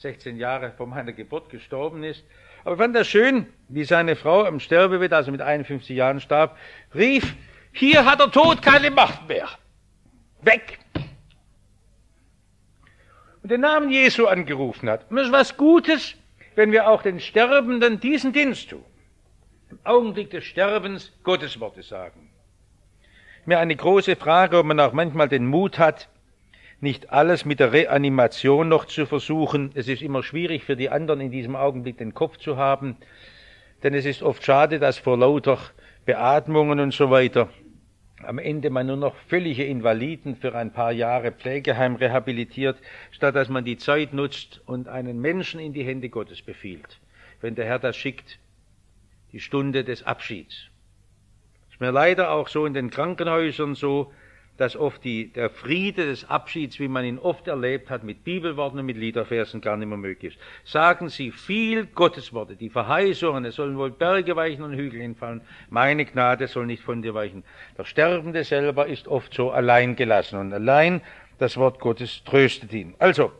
16 0.01 0.37
Jahre 0.37 0.71
vor 0.71 0.87
meiner 0.87 1.13
Geburt 1.13 1.49
gestorben 1.49 2.03
ist. 2.03 2.23
Aber 2.63 2.73
ich 2.73 2.81
fand 2.81 2.95
das 2.95 3.07
schön, 3.07 3.45
wie 3.69 3.83
seine 3.83 4.15
Frau 4.15 4.45
am 4.45 4.59
Sterbebett, 4.59 5.13
also 5.13 5.31
mit 5.31 5.41
51 5.41 5.95
Jahren 5.95 6.19
starb, 6.19 6.57
rief, 6.95 7.35
hier 7.71 8.05
hat 8.05 8.19
der 8.19 8.31
Tod 8.31 8.61
keine 8.61 8.89
Macht 8.91 9.27
mehr. 9.27 9.47
Weg! 10.41 10.79
Und 13.43 13.51
den 13.51 13.61
Namen 13.61 13.89
Jesu 13.89 14.25
angerufen 14.25 14.89
hat. 14.89 15.09
Und 15.09 15.17
das 15.17 15.27
ist 15.27 15.33
was 15.33 15.57
Gutes, 15.57 16.15
wenn 16.55 16.71
wir 16.71 16.89
auch 16.89 17.01
den 17.01 17.19
Sterbenden 17.19 17.99
diesen 17.99 18.33
Dienst 18.33 18.69
tun 18.69 18.83
im 19.71 19.79
Augenblick 19.83 20.29
des 20.31 20.43
Sterbens 20.43 21.11
Gottes 21.23 21.59
Worte 21.59 21.81
sagen. 21.81 22.29
Mir 23.45 23.59
eine 23.59 23.75
große 23.75 24.15
Frage, 24.15 24.57
ob 24.57 24.65
man 24.65 24.79
auch 24.79 24.93
manchmal 24.93 25.29
den 25.29 25.45
Mut 25.45 25.79
hat, 25.79 26.09
nicht 26.81 27.11
alles 27.11 27.45
mit 27.45 27.59
der 27.59 27.71
Reanimation 27.71 28.67
noch 28.67 28.85
zu 28.85 29.05
versuchen. 29.05 29.71
Es 29.75 29.87
ist 29.87 30.01
immer 30.01 30.23
schwierig 30.23 30.63
für 30.63 30.75
die 30.75 30.89
anderen 30.89 31.21
in 31.21 31.31
diesem 31.31 31.55
Augenblick 31.55 31.97
den 31.97 32.13
Kopf 32.13 32.37
zu 32.37 32.57
haben, 32.57 32.97
denn 33.83 33.93
es 33.93 34.05
ist 34.05 34.23
oft 34.23 34.43
schade, 34.43 34.79
dass 34.79 34.97
vor 34.97 35.17
lauter 35.17 35.59
Beatmungen 36.05 36.79
und 36.79 36.93
so 36.93 37.09
weiter 37.09 37.49
am 38.23 38.37
Ende 38.37 38.69
man 38.69 38.87
nur 38.87 38.97
noch 38.97 39.15
völlige 39.27 39.63
Invaliden 39.63 40.35
für 40.35 40.55
ein 40.55 40.71
paar 40.71 40.91
Jahre 40.91 41.31
Pflegeheim 41.31 41.95
rehabilitiert, 41.95 42.77
statt 43.11 43.35
dass 43.35 43.49
man 43.49 43.65
die 43.65 43.77
Zeit 43.77 44.13
nutzt 44.13 44.61
und 44.65 44.87
einen 44.87 45.19
Menschen 45.19 45.59
in 45.59 45.73
die 45.73 45.83
Hände 45.83 46.09
Gottes 46.09 46.41
befiehlt. 46.41 46.99
Wenn 47.41 47.55
der 47.55 47.65
Herr 47.65 47.79
das 47.79 47.97
schickt, 47.97 48.39
die 49.31 49.39
Stunde 49.39 49.83
des 49.83 50.03
Abschieds. 50.03 50.67
Ist 51.71 51.81
mir 51.81 51.91
leider 51.91 52.31
auch 52.31 52.47
so 52.47 52.65
in 52.65 52.73
den 52.73 52.91
Krankenhäusern 52.91 53.75
so, 53.75 54.11
dass 54.61 54.75
oft 54.75 55.03
die, 55.03 55.33
der 55.33 55.49
Friede 55.49 56.05
des 56.05 56.29
Abschieds, 56.29 56.79
wie 56.79 56.87
man 56.87 57.03
ihn 57.03 57.17
oft 57.17 57.47
erlebt 57.47 57.89
hat, 57.89 58.03
mit 58.03 58.23
Bibelworten 58.23 58.77
und 58.77 58.85
mit 58.85 58.95
Liederversen 58.95 59.59
gar 59.59 59.75
nicht 59.75 59.87
mehr 59.87 59.97
möglich 59.97 60.35
ist. 60.35 60.71
Sagen 60.71 61.09
Sie 61.09 61.31
viel 61.31 61.87
Gottesworte, 61.87 62.55
die 62.55 62.69
Verheißungen, 62.69 63.43
es 63.45 63.55
sollen 63.55 63.75
wohl 63.75 63.89
Berge 63.89 64.35
weichen 64.35 64.61
und 64.63 64.75
Hügel 64.75 65.01
hinfallen, 65.01 65.41
meine 65.71 66.05
Gnade 66.05 66.45
soll 66.45 66.67
nicht 66.67 66.83
von 66.83 67.01
dir 67.01 67.15
weichen. 67.15 67.43
Der 67.75 67.85
Sterbende 67.85 68.43
selber 68.43 68.85
ist 68.85 69.07
oft 69.07 69.33
so 69.33 69.49
allein 69.49 69.95
gelassen 69.95 70.37
und 70.37 70.53
allein 70.53 71.01
das 71.39 71.57
Wort 71.57 71.79
Gottes 71.79 72.23
tröstet 72.23 72.71
ihn. 72.71 72.93
Also, 72.99 73.31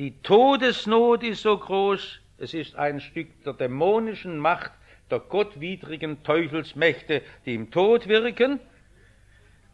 die 0.00 0.20
Todesnot 0.22 1.22
ist 1.22 1.42
so 1.42 1.56
groß, 1.56 2.18
es 2.38 2.52
ist 2.52 2.74
ein 2.74 2.98
Stück 2.98 3.28
der 3.44 3.52
dämonischen 3.52 4.38
Macht, 4.38 4.72
der 5.08 5.20
gottwidrigen 5.20 6.24
Teufelsmächte, 6.24 7.22
die 7.46 7.54
im 7.54 7.70
Tod 7.70 8.08
wirken. 8.08 8.58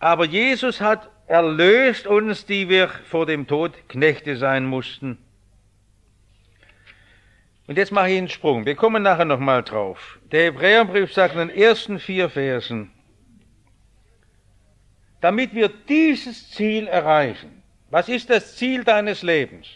Aber 0.01 0.25
Jesus 0.25 0.81
hat 0.81 1.11
erlöst 1.27 2.07
uns, 2.07 2.47
die 2.47 2.69
wir 2.69 2.89
vor 2.89 3.27
dem 3.27 3.47
Tod 3.47 3.73
Knechte 3.89 4.37
sein 4.37 4.67
mussten. 4.67 5.19
Und 7.69 7.79
jetzt 7.79 7.93
mache 7.93 8.11
ich 8.11 8.19
einen 8.19 8.29
Sprung. 8.29 8.67
Wir 8.67 8.75
kommen 8.75 9.05
nachher 9.05 9.27
nochmal 9.27 9.63
drauf. 9.63 10.19
Der 10.33 10.47
Hebräerbrief 10.47 11.13
sagt 11.13 11.35
in 11.35 11.49
den 11.49 11.51
ersten 11.51 12.01
vier 12.01 12.29
Versen, 12.29 12.91
damit 15.21 15.55
wir 15.55 15.69
dieses 15.69 16.51
Ziel 16.51 16.89
erreichen. 16.89 17.63
Was 17.91 18.09
ist 18.09 18.31
das 18.31 18.57
Ziel 18.57 18.83
deines 18.83 19.23
Lebens? 19.23 19.69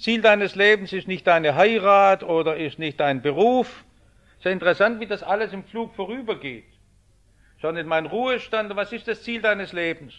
Ziel 0.00 0.22
deines 0.22 0.54
Lebens 0.54 0.92
ist 0.92 1.08
nicht 1.08 1.26
deine 1.26 1.54
Heirat 1.54 2.22
oder 2.22 2.56
ist 2.56 2.78
nicht 2.78 2.98
dein 2.98 3.20
Beruf. 3.20 3.84
Sehr 4.42 4.52
interessant, 4.52 5.00
wie 5.00 5.06
das 5.06 5.22
alles 5.22 5.52
im 5.52 5.64
Flug 5.64 5.94
vorübergeht. 5.94 6.71
In 7.62 7.86
mein 7.86 8.06
Ruhestand, 8.06 8.74
was 8.74 8.92
ist 8.92 9.06
das 9.06 9.22
Ziel 9.22 9.40
deines 9.40 9.72
Lebens? 9.72 10.14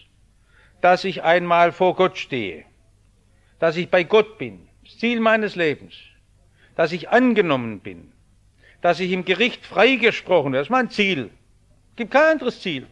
Dass 0.80 1.04
ich 1.04 1.22
einmal 1.22 1.72
vor 1.72 1.94
Gott 1.94 2.16
stehe. 2.16 2.64
Dass 3.58 3.76
ich 3.76 3.90
bei 3.90 4.02
Gott 4.02 4.38
bin. 4.38 4.68
Das 4.82 4.98
Ziel 4.98 5.20
meines 5.20 5.54
Lebens. 5.54 5.94
Dass 6.74 6.92
ich 6.92 7.10
angenommen 7.10 7.80
bin. 7.80 8.12
Dass 8.80 8.98
ich 8.98 9.12
im 9.12 9.26
Gericht 9.26 9.66
freigesprochen 9.66 10.52
werde. 10.52 10.62
Das 10.62 10.66
ist 10.68 10.70
mein 10.70 10.90
Ziel. 10.90 11.30
Es 11.90 11.96
gibt 11.96 12.12
kein 12.12 12.32
anderes 12.32 12.60
Ziel. 12.60 12.86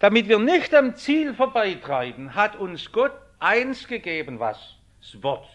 Damit 0.00 0.28
wir 0.28 0.38
nicht 0.38 0.74
am 0.74 0.96
Ziel 0.96 1.34
vorbeitreiben, 1.34 2.34
hat 2.34 2.56
uns 2.56 2.90
Gott 2.90 3.12
eins 3.38 3.86
gegeben, 3.86 4.40
was? 4.40 4.76
Das 5.00 5.22
Wort. 5.22 5.48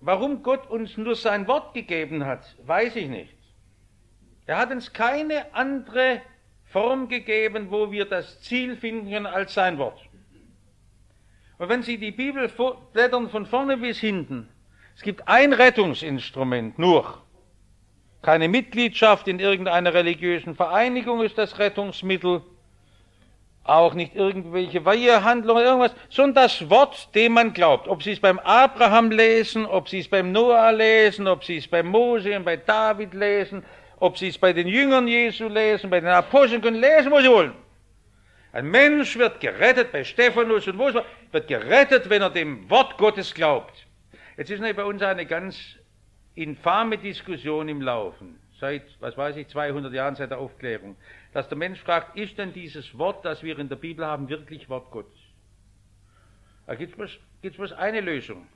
Warum 0.00 0.42
Gott 0.42 0.68
uns 0.68 0.96
nur 0.96 1.16
sein 1.16 1.46
Wort 1.46 1.74
gegeben 1.74 2.24
hat, 2.24 2.56
weiß 2.66 2.96
ich 2.96 3.08
nicht. 3.08 3.37
Er 4.48 4.56
hat 4.56 4.70
uns 4.70 4.94
keine 4.94 5.44
andere 5.54 6.22
Form 6.64 7.08
gegeben, 7.08 7.70
wo 7.70 7.92
wir 7.92 8.06
das 8.06 8.40
Ziel 8.40 8.76
finden 8.76 9.10
können 9.10 9.26
als 9.26 9.52
sein 9.52 9.76
Wort. 9.76 10.00
Und 11.58 11.68
wenn 11.68 11.82
Sie 11.82 11.98
die 11.98 12.12
Bibel 12.12 12.50
blättern 12.94 13.28
von 13.28 13.44
vorne 13.44 13.76
bis 13.76 14.00
hinten, 14.00 14.48
es 14.96 15.02
gibt 15.02 15.28
ein 15.28 15.52
Rettungsinstrument 15.52 16.78
nur. 16.78 17.22
Keine 18.22 18.48
Mitgliedschaft 18.48 19.28
in 19.28 19.38
irgendeiner 19.38 19.92
religiösen 19.92 20.54
Vereinigung 20.54 21.22
ist 21.22 21.36
das 21.36 21.58
Rettungsmittel, 21.58 22.40
auch 23.64 23.92
nicht 23.92 24.16
irgendwelche 24.16 24.82
Weihehandlungen, 24.86 25.62
irgendwas, 25.62 25.94
sondern 26.08 26.44
das 26.44 26.70
Wort, 26.70 27.14
dem 27.14 27.34
man 27.34 27.52
glaubt. 27.52 27.86
Ob 27.86 28.02
Sie 28.02 28.12
es 28.12 28.20
beim 28.20 28.38
Abraham 28.38 29.10
lesen, 29.10 29.66
ob 29.66 29.90
Sie 29.90 29.98
es 29.98 30.08
beim 30.08 30.32
Noah 30.32 30.72
lesen, 30.72 31.28
ob 31.28 31.44
Sie 31.44 31.58
es 31.58 31.68
bei 31.68 31.82
Mose 31.82 32.34
und 32.34 32.44
bei 32.44 32.56
David 32.56 33.12
lesen, 33.12 33.62
ob 34.00 34.18
Sie 34.18 34.28
es 34.28 34.38
bei 34.38 34.52
den 34.52 34.68
Jüngern 34.68 35.08
Jesu 35.08 35.48
lesen, 35.48 35.90
bei 35.90 36.00
den 36.00 36.08
Aposteln 36.08 36.62
können 36.62 36.80
lesen, 36.80 37.10
wo 37.10 37.20
Sie 37.20 37.28
wollen. 37.28 37.54
Ein 38.52 38.70
Mensch 38.70 39.16
wird 39.18 39.40
gerettet 39.40 39.92
bei 39.92 40.04
Stephanus 40.04 40.66
und 40.66 40.78
wo 40.78 40.90
wird 41.32 41.48
gerettet, 41.48 42.08
wenn 42.08 42.22
er 42.22 42.30
dem 42.30 42.68
Wort 42.70 42.96
Gottes 42.96 43.34
glaubt. 43.34 43.86
Jetzt 44.36 44.50
ist 44.50 44.60
bei 44.60 44.84
uns 44.84 45.02
eine 45.02 45.26
ganz 45.26 45.76
infame 46.34 46.96
Diskussion 46.96 47.68
im 47.68 47.82
Laufen, 47.82 48.38
seit, 48.60 48.84
was 49.00 49.16
weiß 49.16 49.36
ich, 49.36 49.48
200 49.48 49.92
Jahren 49.92 50.14
seit 50.14 50.30
der 50.30 50.38
Aufklärung, 50.38 50.96
dass 51.32 51.48
der 51.48 51.58
Mensch 51.58 51.80
fragt, 51.80 52.16
ist 52.16 52.38
denn 52.38 52.52
dieses 52.52 52.96
Wort, 52.96 53.24
das 53.24 53.42
wir 53.42 53.58
in 53.58 53.68
der 53.68 53.76
Bibel 53.76 54.06
haben, 54.06 54.28
wirklich 54.28 54.68
Wort 54.68 54.90
Gottes? 54.90 55.18
Da 56.66 56.74
gibt 56.74 56.92
es 56.92 56.96
bloß, 56.96 57.56
bloß 57.56 57.72
eine 57.72 58.00
Lösung. 58.00 58.46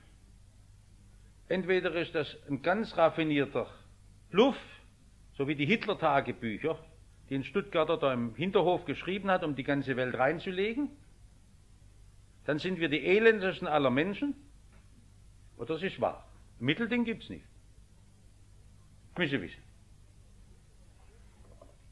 Entweder 1.49 1.93
ist 1.93 2.15
das 2.15 2.37
ein 2.49 2.61
ganz 2.61 2.95
raffinierter 2.95 3.67
Bluff, 4.31 4.55
so 5.37 5.47
wie 5.47 5.55
die 5.55 5.65
Hitler-Tagebücher, 5.65 6.77
die 7.29 7.35
ein 7.35 7.43
Stuttgarter 7.43 7.97
da 7.97 8.13
im 8.13 8.35
Hinterhof 8.35 8.85
geschrieben 8.85 9.31
hat, 9.31 9.43
um 9.43 9.55
die 9.55 9.63
ganze 9.63 9.95
Welt 9.95 10.17
reinzulegen. 10.17 10.89
Dann 12.45 12.59
sind 12.59 12.79
wir 12.79 12.89
die 12.89 13.05
elendesten 13.05 13.67
aller 13.67 13.89
Menschen. 13.89 14.35
Oder 15.57 15.75
es 15.75 15.83
ist 15.83 16.01
wahr. 16.01 16.27
Mittelding 16.59 17.05
gibt 17.05 17.23
es 17.23 17.29
nicht. 17.29 17.45
Müssen 19.17 19.31
Sie 19.31 19.41
wissen. 19.41 19.63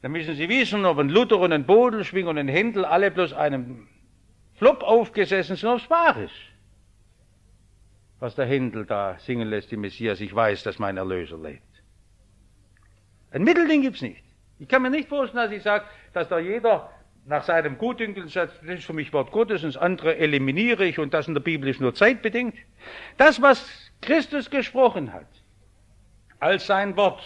Dann 0.02 0.12
müssen 0.12 0.34
Sie 0.34 0.48
wissen, 0.48 0.84
ob 0.84 0.98
ein 0.98 1.08
Luther 1.08 1.38
und 1.38 1.52
ein 1.52 1.64
Bodelschwing 1.64 2.26
und 2.26 2.36
ein 2.36 2.48
Händel 2.48 2.84
alle 2.84 3.10
bloß 3.10 3.32
einem 3.32 3.88
Flop 4.54 4.82
aufgesessen 4.82 5.56
sind, 5.56 5.76
es 5.76 5.88
wahr 5.88 6.16
ist. 6.16 6.34
Was 8.18 8.34
der 8.34 8.46
Händel 8.46 8.84
da 8.84 9.18
singen 9.18 9.48
lässt, 9.48 9.70
die 9.70 9.76
Messias, 9.76 10.20
ich 10.20 10.34
weiß, 10.34 10.62
dass 10.64 10.78
mein 10.78 10.96
Erlöser 10.96 11.38
lebt. 11.38 11.71
Ein 13.32 13.44
Mittelding 13.44 13.82
gibt 13.82 13.96
es 13.96 14.02
nicht. 14.02 14.22
Ich 14.58 14.68
kann 14.68 14.82
mir 14.82 14.90
nicht 14.90 15.08
vorstellen, 15.08 15.44
dass 15.44 15.56
ich 15.56 15.62
sage, 15.62 15.84
dass 16.12 16.28
da 16.28 16.38
jeder 16.38 16.90
nach 17.24 17.44
seinem 17.44 17.78
Gutdünkeln 17.78 18.28
sagt, 18.28 18.52
das 18.62 18.78
ist 18.78 18.84
für 18.84 18.92
mich 18.92 19.12
Wort 19.12 19.30
Gottes 19.30 19.62
und 19.64 19.74
das 19.74 19.82
andere 19.82 20.16
eliminiere 20.16 20.84
ich 20.84 20.98
und 20.98 21.14
das 21.14 21.28
in 21.28 21.34
der 21.34 21.40
Bibel 21.40 21.68
ist 21.68 21.80
nur 21.80 21.94
zeitbedingt. 21.94 22.54
Das, 23.16 23.40
was 23.40 23.90
Christus 24.00 24.50
gesprochen 24.50 25.12
hat, 25.12 25.26
als 26.40 26.66
sein 26.66 26.96
Wort. 26.96 27.22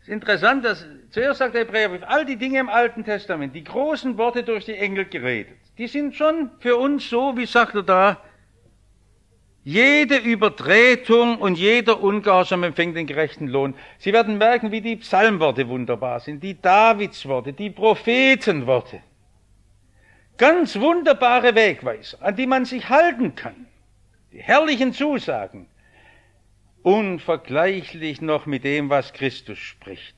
Ist 0.00 0.08
interessant, 0.08 0.64
dass 0.64 0.86
zuerst 1.10 1.38
sagt 1.38 1.54
der 1.54 1.62
Hebräerbrief, 1.62 2.02
all 2.06 2.24
die 2.24 2.36
Dinge 2.36 2.60
im 2.60 2.68
Alten 2.68 3.04
Testament, 3.04 3.54
die 3.54 3.64
großen 3.64 4.16
Worte 4.16 4.44
durch 4.44 4.64
die 4.64 4.76
Engel 4.76 5.04
geredet, 5.04 5.58
die 5.76 5.88
sind 5.88 6.14
schon 6.14 6.50
für 6.60 6.76
uns 6.76 7.10
so, 7.10 7.36
wie 7.36 7.46
sagt 7.46 7.74
er 7.74 7.82
da, 7.82 8.22
jede 9.70 10.16
Übertretung 10.16 11.38
und 11.38 11.56
jeder 11.56 12.02
Ungehorsam 12.02 12.64
empfängt 12.64 12.96
den 12.96 13.06
gerechten 13.06 13.46
Lohn. 13.46 13.74
Sie 13.98 14.12
werden 14.12 14.36
merken, 14.36 14.72
wie 14.72 14.80
die 14.80 14.96
Psalmworte 14.96 15.68
wunderbar 15.68 16.18
sind, 16.18 16.42
die 16.42 16.60
Davidsworte, 16.60 17.52
die 17.52 17.70
Prophetenworte. 17.70 19.00
Ganz 20.36 20.80
wunderbare 20.80 21.54
Wegweiser, 21.54 22.18
an 22.20 22.34
die 22.34 22.48
man 22.48 22.64
sich 22.64 22.88
halten 22.88 23.36
kann. 23.36 23.66
Die 24.32 24.42
herrlichen 24.42 24.92
Zusagen 24.92 25.68
unvergleichlich 26.82 28.20
noch 28.20 28.46
mit 28.46 28.64
dem, 28.64 28.90
was 28.90 29.12
Christus 29.12 29.58
spricht. 29.58 30.16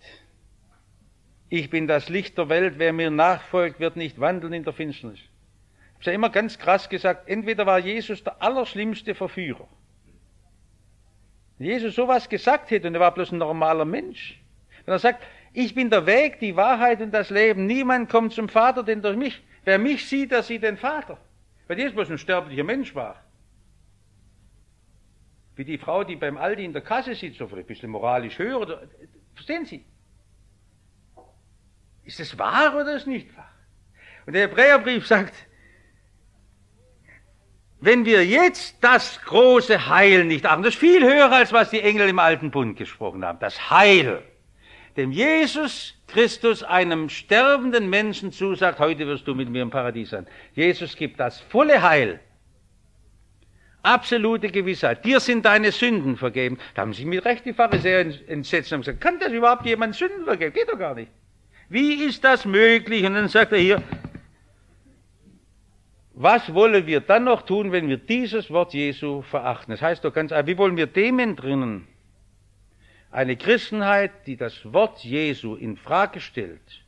Ich 1.51 1.69
bin 1.69 1.87
das 1.87 2.09
Licht 2.09 2.39
der 2.39 2.49
Welt, 2.49 2.75
wer 2.79 2.95
mir 2.95 3.11
nachfolgt, 3.11 3.81
wird 3.81 3.97
nicht 3.97 4.19
wandeln 4.19 4.55
in 4.55 4.65
der 4.65 4.73
Finsternis. 4.73 5.21
Habe 6.03 6.11
ja 6.11 6.15
immer 6.17 6.31
ganz 6.31 6.59
krass 6.59 6.89
gesagt, 6.89 7.29
entweder 7.29 7.65
war 7.65 7.79
Jesus 7.79 8.25
der 8.25 8.43
allerschlimmste 8.43 9.15
Verführer. 9.15 9.69
Wenn 11.59 11.69
Jesus 11.69 11.95
sowas 11.95 12.29
gesagt 12.29 12.73
hätte 12.73 12.89
und 12.89 12.95
er 12.95 13.01
war 13.01 13.15
bloß 13.15 13.31
ein 13.31 13.39
normaler 13.39 13.85
Mensch, 13.85 14.41
wenn 14.85 14.95
er 14.95 14.99
sagt, 14.99 15.23
ich 15.53 15.77
bin 15.77 15.91
der 15.91 16.05
Weg, 16.05 16.41
die 16.41 16.57
Wahrheit 16.57 17.01
und 17.01 17.13
das 17.13 17.31
Leben, 17.31 17.67
niemand 17.67 18.11
kommt 18.11 18.33
zum 18.33 18.49
Vater, 18.49 18.83
denn 18.83 19.01
durch 19.01 19.17
mich, 19.17 19.41
wer 19.65 19.79
mich 19.79 20.09
sieht, 20.09 20.33
der 20.33 20.43
sieht 20.43 20.65
den 20.65 20.77
Vater. 20.77 21.19
Weil 21.69 21.79
Jesus 21.79 21.95
bloß 21.95 22.11
ein 22.11 22.19
sterblicher 22.19 22.65
Mensch 22.65 22.97
war. 22.97 23.23
Wie 25.55 25.65
die 25.65 25.79
Frau, 25.79 26.03
die 26.03 26.17
beim 26.17 26.37
Aldi 26.37 26.65
in 26.65 26.73
der 26.73 26.83
Kasse 26.83 27.15
sitzt, 27.15 27.39
so 27.39 27.47
ein 27.47 27.65
bisschen 27.65 27.91
moralisch 27.91 28.41
höher. 28.41 28.59
Oder, 28.59 28.83
verstehen 29.35 29.67
Sie? 29.67 29.85
Ist 32.03 32.19
es 32.19 32.37
wahr 32.37 32.75
oder 32.75 32.97
ist 32.97 33.03
es 33.03 33.07
nicht 33.07 33.37
wahr? 33.37 33.53
Und 34.27 34.33
der 34.33 34.49
Hebräerbrief 34.49 35.07
sagt, 35.07 35.35
wenn 37.83 38.05
wir 38.05 38.25
jetzt 38.25 38.77
das 38.81 39.21
große 39.23 39.89
Heil 39.89 40.25
nicht 40.25 40.47
achten, 40.47 40.63
das 40.63 40.75
ist 40.75 40.81
viel 40.81 41.03
höher, 41.03 41.31
als 41.31 41.53
was 41.53 41.71
die 41.71 41.81
Engel 41.81 42.09
im 42.09 42.19
Alten 42.21 42.51
Bund 42.51 42.77
gesprochen 42.79 43.25
haben, 43.25 43.41
das 43.41 43.71
Heil, 43.71 44.23
dem 44.97 45.11
Jesus 45.11 45.95
Christus 46.07 46.63
einem 46.63 47.09
sterbenden 47.09 47.91
Menschen 47.91 48.31
zusagt, 48.31 48.79
heute 48.79 49.07
wirst 49.07 49.27
du 49.27 49.35
mit 49.35 49.51
mir 49.51 49.63
im 49.63 49.71
Paradies 49.71 50.11
sein. 50.11 50.29
Jesus 50.55 50.97
gibt 50.97 51.19
das 51.19 51.41
volle 51.41 51.83
Heil 51.83 52.21
Absolute 53.83 54.49
Gewissheit. 54.49 55.05
Dir 55.05 55.19
sind 55.19 55.45
deine 55.45 55.73
Sünden 55.73 56.17
vergeben. 56.17 56.59
Da 56.75 56.83
haben 56.83 56.93
sich 56.93 57.05
mit 57.05 57.25
Recht 57.25 57.45
die 57.45 57.53
Pharisäer 57.53 58.07
entsetzt 58.29 58.73
und 58.73 58.83
gesagt, 58.83 59.01
kann 59.01 59.19
das 59.19 59.33
überhaupt 59.33 59.67
jemand 59.67 59.97
Sünden 59.97 60.25
vergeben? 60.25 60.55
Geht 60.55 60.69
doch 60.69 60.79
gar 60.79 60.95
nicht. 60.95 61.11
Wie 61.69 62.05
ist 62.05 62.23
das 62.23 62.45
möglich? 62.45 63.05
Und 63.05 63.15
dann 63.15 63.27
sagt 63.27 63.51
er 63.51 63.59
hier, 63.59 63.83
was 66.15 66.53
wollen 66.53 66.87
wir 66.87 67.01
dann 67.01 67.25
noch 67.25 67.43
tun, 67.43 67.73
wenn 67.73 67.89
wir 67.89 67.97
dieses 67.97 68.51
Wort 68.51 68.75
Jesu 68.75 69.23
verachten? 69.23 69.73
Das 69.73 69.83
heißt 69.83 70.05
doch 70.05 70.13
ganz 70.13 70.33
einfach, 70.33 70.47
wie 70.47 70.59
wollen 70.59 70.77
wir 70.77 70.87
dem 70.87 71.19
entrinnen? 71.19 71.89
Eine 73.11 73.37
Christenheit, 73.37 74.11
die 74.27 74.37
das 74.37 74.73
Wort 74.73 75.05
Jesu 75.05 75.55
in 75.55 75.77
Frage 75.77 76.21
stellt, 76.21 76.83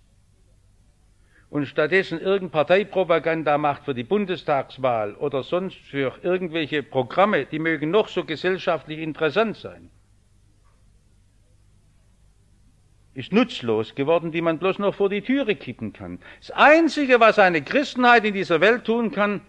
und 1.54 1.66
stattdessen 1.66 2.18
irgendeine 2.18 2.50
Parteipropaganda 2.64 3.58
macht 3.58 3.84
für 3.84 3.94
die 3.94 4.02
Bundestagswahl 4.02 5.14
oder 5.14 5.44
sonst 5.44 5.76
für 5.76 6.18
irgendwelche 6.22 6.82
Programme, 6.82 7.46
die 7.46 7.60
mögen 7.60 7.92
noch 7.92 8.08
so 8.08 8.24
gesellschaftlich 8.24 8.98
interessant 8.98 9.56
sein, 9.56 9.88
ist 13.14 13.32
nutzlos 13.32 13.94
geworden, 13.94 14.32
die 14.32 14.40
man 14.42 14.58
bloß 14.58 14.78
noch 14.80 14.94
vor 14.94 15.08
die 15.08 15.22
Türe 15.22 15.54
kippen 15.54 15.92
kann. 15.92 16.18
Das 16.40 16.50
Einzige, 16.50 17.20
was 17.20 17.38
eine 17.38 17.62
Christenheit 17.62 18.24
in 18.24 18.34
dieser 18.34 18.60
Welt 18.60 18.84
tun 18.84 19.12
kann, 19.12 19.40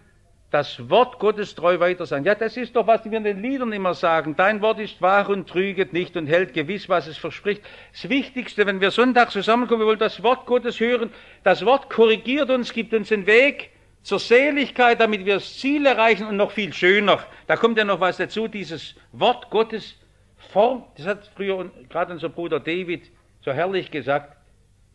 das 0.52 0.90
Wort 0.90 1.20
Gottes 1.20 1.56
treu 1.56 1.80
weiter 1.80 2.06
sein. 2.06 2.24
Ja, 2.24 2.36
das 2.36 2.56
ist 2.56 2.76
doch, 2.76 2.88
was 2.88 3.04
wir 3.04 3.18
in 3.18 3.24
den 3.24 3.42
Liedern 3.42 3.74
immer 3.74 3.94
sagen. 3.94 4.36
Dein 4.38 4.62
Wort 4.62 4.80
ist 4.80 5.02
wahr 5.02 5.28
und 5.30 5.50
trüget 5.50 5.92
nicht 5.92 6.16
und 6.16 6.28
hält 6.28 6.54
gewiss, 6.54 6.88
was 6.88 7.08
es 7.08 7.18
verspricht. 7.18 7.62
Das 7.92 8.08
Wichtigste, 8.10 8.66
wenn 8.66 8.80
wir 8.80 8.92
Sonntag 8.92 9.32
zusammenkommen, 9.32 9.82
wir 9.82 9.88
wollen 9.88 10.00
das 10.00 10.24
Wort 10.24 10.46
Gottes 10.46 10.80
hören. 10.80 11.10
Das 11.44 11.66
Wort 11.66 11.90
korrigiert 11.90 12.50
uns, 12.52 12.72
gibt 12.72 12.94
uns 12.94 13.10
den 13.10 13.26
Weg 13.26 13.72
zur 14.04 14.20
Seligkeit, 14.20 15.02
damit 15.02 15.26
wir 15.26 15.36
das 15.36 15.58
Ziel 15.58 15.86
erreichen 15.86 16.28
und 16.28 16.38
noch 16.38 16.52
viel 16.52 16.72
schöner. 16.72 17.20
Da 17.48 17.58
kommt 17.58 17.78
ja 17.78 17.84
noch 17.84 18.00
was 18.00 18.18
dazu, 18.18 18.48
dieses 18.48 18.96
Wort 19.12 19.50
Gottes 19.50 19.96
formt, 20.38 20.86
das 20.98 21.08
hat 21.08 21.32
früher 21.36 21.70
gerade 21.90 22.14
unser 22.14 22.30
Bruder 22.30 22.60
David 22.60 23.12
so 23.46 23.54
herrlich 23.54 23.92
gesagt, 23.92 24.36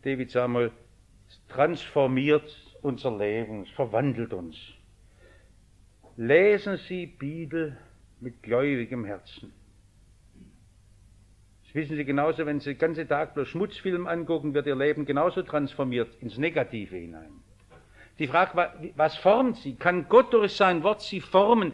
David 0.03 0.29
Samuel, 0.29 0.71
transformiert 1.49 2.55
unser 2.81 3.17
Leben, 3.17 3.63
es 3.63 3.69
verwandelt 3.69 4.33
uns 4.33 4.57
lesen 6.17 6.77
Sie 6.77 7.07
Bibel 7.07 7.77
mit 8.19 8.43
gläubigem 8.43 9.05
Herzen. 9.05 9.51
Das 11.63 11.73
wissen 11.73 11.95
Sie 11.95 12.05
genauso, 12.05 12.45
wenn 12.45 12.59
Sie 12.59 12.73
den 12.73 12.79
ganzen 12.79 13.07
Tag 13.07 13.33
bloß 13.33 13.47
Schmutzfilm 13.47 14.05
angucken, 14.05 14.53
wird 14.53 14.67
Ihr 14.67 14.75
Leben 14.75 15.05
genauso 15.05 15.41
transformiert 15.41 16.09
ins 16.21 16.37
Negative 16.37 16.95
hinein. 16.95 17.31
Die 18.19 18.27
Frage, 18.27 18.91
was 18.95 19.15
formt 19.17 19.57
Sie? 19.57 19.75
Kann 19.75 20.07
Gott 20.09 20.33
durch 20.33 20.53
sein 20.53 20.83
Wort 20.83 21.01
Sie 21.01 21.21
formen? 21.21 21.73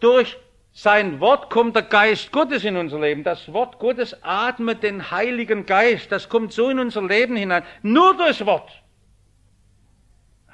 Durch 0.00 0.38
sein 0.80 1.18
Wort 1.18 1.50
kommt 1.50 1.74
der 1.74 1.82
Geist 1.82 2.30
Gottes 2.30 2.62
in 2.64 2.76
unser 2.76 3.00
Leben. 3.00 3.24
Das 3.24 3.52
Wort 3.52 3.80
Gottes 3.80 4.16
atmet 4.22 4.84
den 4.84 5.10
Heiligen 5.10 5.66
Geist. 5.66 6.12
Das 6.12 6.28
kommt 6.28 6.52
so 6.52 6.68
in 6.68 6.78
unser 6.78 7.02
Leben 7.02 7.34
hinein. 7.34 7.64
Nur 7.82 8.16
durchs 8.16 8.46
Wort. 8.46 8.70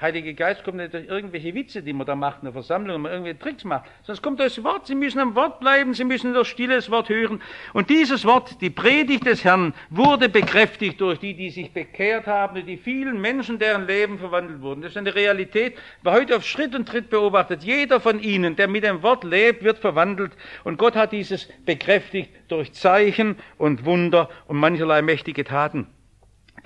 Heilige 0.01 0.35
Geist 0.35 0.65
kommt 0.65 0.79
nicht 0.79 0.93
durch 0.93 1.07
irgendwelche 1.07 1.55
Witze, 1.55 1.81
die 1.81 1.93
man 1.93 2.05
da 2.05 2.17
macht 2.17 2.41
in 2.41 2.47
der 2.47 2.53
Versammlung, 2.53 2.97
und 2.97 3.03
man 3.03 3.13
irgendwelche 3.13 3.39
Tricks 3.39 3.63
macht, 3.63 3.85
es 4.09 4.21
kommt 4.21 4.41
das 4.41 4.63
Wort. 4.65 4.89
Sie 4.89 4.97
müssen 4.97 5.21
am 5.21 5.37
Wort 5.37 5.61
bleiben, 5.61 5.95
Sie 5.95 6.03
müssen 6.03 6.35
durch 6.35 6.49
stilles 6.49 6.91
Wort 6.91 7.09
hören. 7.09 7.41
Und 7.73 7.91
dieses 7.91 8.25
Wort, 8.25 8.61
die 8.61 8.71
Predigt 8.71 9.25
des 9.25 9.45
Herrn, 9.45 9.73
wurde 9.91 10.29
bekräftigt 10.29 11.01
durch 11.01 11.21
die, 11.21 11.35
die 11.35 11.49
sich 11.51 11.73
bekehrt 11.73 12.27
haben, 12.27 12.55
durch 12.55 12.67
die 12.67 12.77
vielen 12.77 13.21
Menschen, 13.21 13.61
deren 13.61 13.87
Leben 13.87 14.19
verwandelt 14.19 14.63
wurden. 14.63 14.83
Das 14.83 14.91
ist 14.91 14.97
eine 14.97 15.15
Realität, 15.15 15.79
die 16.05 16.11
heute 16.11 16.37
auf 16.37 16.45
Schritt 16.45 16.75
und 16.75 16.89
Tritt 16.89 17.09
beobachtet. 17.09 17.63
Jeder 17.63 18.01
von 18.01 18.19
Ihnen, 18.19 18.57
der 18.57 18.67
mit 18.67 18.83
dem 18.83 19.05
Wort 19.05 19.23
lebt, 19.23 19.63
wird 19.63 19.79
verwandelt. 19.79 20.33
Und 20.65 20.77
Gott 20.77 20.97
hat 20.97 21.13
dieses 21.13 21.49
bekräftigt 21.65 22.31
durch 22.49 22.73
Zeichen 22.73 23.37
und 23.59 23.85
Wunder 23.85 24.29
und 24.49 24.57
mancherlei 24.57 25.03
mächtige 25.03 25.45
Taten. 25.45 25.87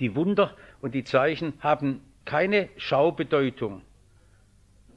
Die 0.00 0.16
Wunder 0.16 0.56
und 0.80 0.94
die 0.94 1.04
Zeichen 1.04 1.52
haben 1.60 2.00
keine 2.28 2.68
Schaubedeutung. 2.76 3.80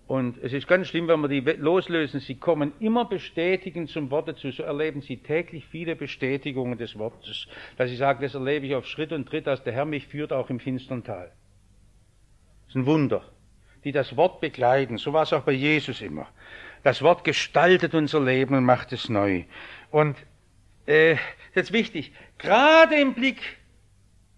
Und 0.05 0.37
es 0.43 0.51
ist 0.51 0.67
ganz 0.67 0.89
schlimm, 0.89 1.07
wenn 1.07 1.21
wir 1.21 1.29
die 1.29 1.39
loslösen. 1.39 2.19
Sie 2.19 2.35
kommen 2.35 2.73
immer 2.81 3.05
bestätigend 3.05 3.89
zum 3.89 4.11
Wort 4.11 4.27
dazu. 4.27 4.51
So 4.51 4.63
erleben 4.63 5.01
Sie 5.01 5.15
täglich 5.15 5.65
viele 5.65 5.95
Bestätigungen 5.95 6.77
des 6.77 6.99
Wortes. 6.99 7.47
Dass 7.77 7.89
Sie 7.89 7.95
sagen, 7.95 8.21
das 8.21 8.33
erlebe 8.33 8.65
ich 8.65 8.75
auf 8.75 8.85
Schritt 8.85 9.13
und 9.13 9.29
Tritt, 9.29 9.47
dass 9.47 9.63
der 9.63 9.71
Herr 9.71 9.85
mich 9.85 10.07
führt, 10.07 10.33
auch 10.33 10.49
im 10.49 10.59
finstern 10.59 11.05
Tal. 11.05 11.31
Das 12.65 12.71
ist 12.71 12.75
ein 12.75 12.85
Wunder, 12.85 13.23
die 13.85 13.93
das 13.93 14.17
Wort 14.17 14.41
begleiten. 14.41 14.97
So 14.97 15.13
war 15.13 15.23
es 15.23 15.31
auch 15.31 15.43
bei 15.43 15.53
Jesus 15.53 16.01
immer. 16.01 16.27
Das 16.83 17.01
Wort 17.01 17.23
gestaltet 17.23 17.93
unser 17.93 18.19
Leben 18.19 18.55
und 18.55 18.65
macht 18.65 18.91
es 18.91 19.07
neu. 19.07 19.45
Und 19.89 20.17
äh, 20.85 21.15
ist 21.53 21.71
wichtig, 21.71 22.11
gerade 22.37 22.95
im 22.95 23.13
Blick 23.13 23.39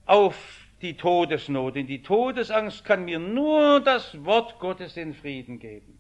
auf 0.06 0.63
die 0.84 0.98
Todesnot. 0.98 1.78
In 1.78 1.88
die 1.88 2.04
Todesangst 2.04 2.84
kann 2.86 3.06
mir 3.06 3.18
nur 3.18 3.80
das 3.80 4.24
Wort 4.26 4.60
Gottes 4.60 4.94
den 4.94 5.14
Frieden 5.14 5.58
geben. 5.58 5.98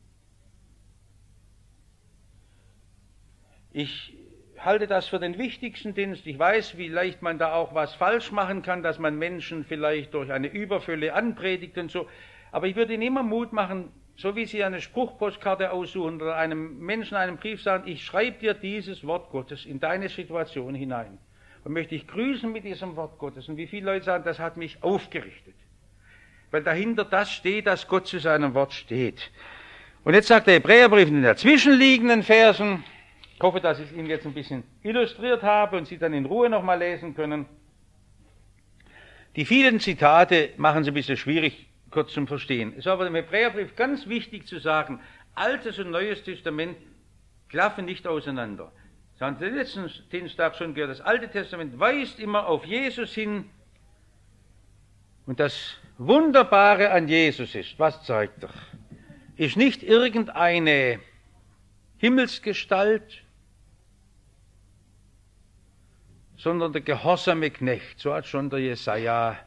Ich 3.71 4.13
halte 4.59 4.85
das 4.85 5.07
für 5.07 5.19
den 5.19 5.37
wichtigsten 5.37 5.93
Dienst. 5.93 6.27
Ich 6.27 6.37
weiß, 6.37 6.77
wie 6.77 6.89
leicht 6.89 7.21
man 7.21 7.39
da 7.39 7.53
auch 7.53 7.73
was 7.73 7.95
falsch 7.95 8.31
machen 8.31 8.61
kann, 8.61 8.83
dass 8.83 8.99
man 8.99 9.17
Menschen 9.17 9.63
vielleicht 9.63 10.13
durch 10.13 10.31
eine 10.31 10.47
Überfülle 10.47 11.13
anpredigt 11.13 11.77
und 11.77 11.89
so. 11.89 12.07
Aber 12.51 12.67
ich 12.67 12.75
würde 12.75 12.93
Ihnen 12.93 13.03
immer 13.03 13.23
Mut 13.23 13.51
machen, 13.51 13.91
so 14.15 14.35
wie 14.35 14.45
Sie 14.45 14.63
eine 14.63 14.79
Spruchpostkarte 14.79 15.71
aussuchen 15.71 16.21
oder 16.21 16.35
einem 16.35 16.77
Menschen 16.79 17.15
einen 17.15 17.37
Brief 17.37 17.63
sagen, 17.63 17.87
ich 17.87 18.05
schreibe 18.05 18.37
dir 18.37 18.53
dieses 18.53 19.07
Wort 19.07 19.31
Gottes 19.31 19.65
in 19.65 19.79
deine 19.79 20.09
Situation 20.09 20.75
hinein 20.75 21.17
und 21.63 21.73
möchte 21.73 21.95
ich 21.95 22.07
grüßen 22.07 22.51
mit 22.51 22.65
diesem 22.65 22.95
Wort 22.95 23.17
Gottes. 23.17 23.47
Und 23.47 23.57
wie 23.57 23.67
viele 23.67 23.85
Leute 23.85 24.05
sagen, 24.05 24.23
das 24.23 24.39
hat 24.39 24.57
mich 24.57 24.83
aufgerichtet. 24.83 25.55
Weil 26.51 26.63
dahinter 26.63 27.05
das 27.05 27.31
steht, 27.31 27.67
dass 27.67 27.87
Gott 27.87 28.07
zu 28.07 28.19
seinem 28.19 28.53
Wort 28.53 28.73
steht. 28.73 29.31
Und 30.03 30.13
jetzt 30.13 30.27
sagt 30.27 30.47
der 30.47 30.55
Hebräerbrief 30.55 31.07
in 31.07 31.15
den 31.15 31.23
dazwischenliegenden 31.23 32.23
Versen, 32.23 32.83
ich 33.35 33.41
hoffe, 33.41 33.59
dass 33.59 33.79
ich 33.79 33.87
es 33.87 33.91
Ihnen 33.93 34.07
jetzt 34.07 34.25
ein 34.25 34.33
bisschen 34.33 34.63
illustriert 34.83 35.43
habe 35.43 35.77
und 35.77 35.87
Sie 35.87 35.97
dann 35.97 36.13
in 36.13 36.25
Ruhe 36.25 36.49
nochmal 36.49 36.79
lesen 36.79 37.15
können. 37.15 37.45
Die 39.35 39.45
vielen 39.45 39.79
Zitate 39.79 40.51
machen 40.57 40.83
es 40.83 40.87
ein 40.87 40.93
bisschen 40.93 41.17
schwierig, 41.17 41.67
kurz 41.89 42.13
zum 42.13 42.27
Verstehen. 42.27 42.73
Es 42.73 42.79
ist 42.79 42.87
aber 42.87 43.07
im 43.07 43.15
Hebräerbrief 43.15 43.75
ganz 43.75 44.07
wichtig 44.07 44.45
zu 44.45 44.59
sagen, 44.59 44.99
Altes 45.33 45.79
und 45.79 45.89
Neues 45.89 46.23
Testament 46.23 46.77
klaffen 47.49 47.85
nicht 47.85 48.05
auseinander. 48.05 48.71
Sie 49.17 49.23
haben 49.23 49.37
den 49.37 49.55
letzten 49.55 49.89
Dienstag 50.11 50.55
schon 50.55 50.73
gehört, 50.73 50.91
das 50.91 51.01
Alte 51.01 51.29
Testament 51.29 51.79
weist 51.79 52.19
immer 52.19 52.47
auf 52.47 52.65
Jesus 52.65 53.13
hin. 53.13 53.49
Und 55.25 55.39
das 55.39 55.77
Wunderbare 55.97 56.91
an 56.91 57.07
Jesus 57.07 57.55
ist, 57.55 57.77
was 57.79 58.03
zeigt 58.03 58.43
er? 58.43 58.49
Ist 59.35 59.55
nicht 59.55 59.83
irgendeine 59.83 60.99
Himmelsgestalt, 61.97 63.23
sondern 66.35 66.73
der 66.73 66.81
gehorsame 66.81 67.51
Knecht. 67.51 67.99
So 67.99 68.13
hat 68.13 68.27
schon 68.27 68.49
der 68.49 68.59
Jesaja 68.59 69.39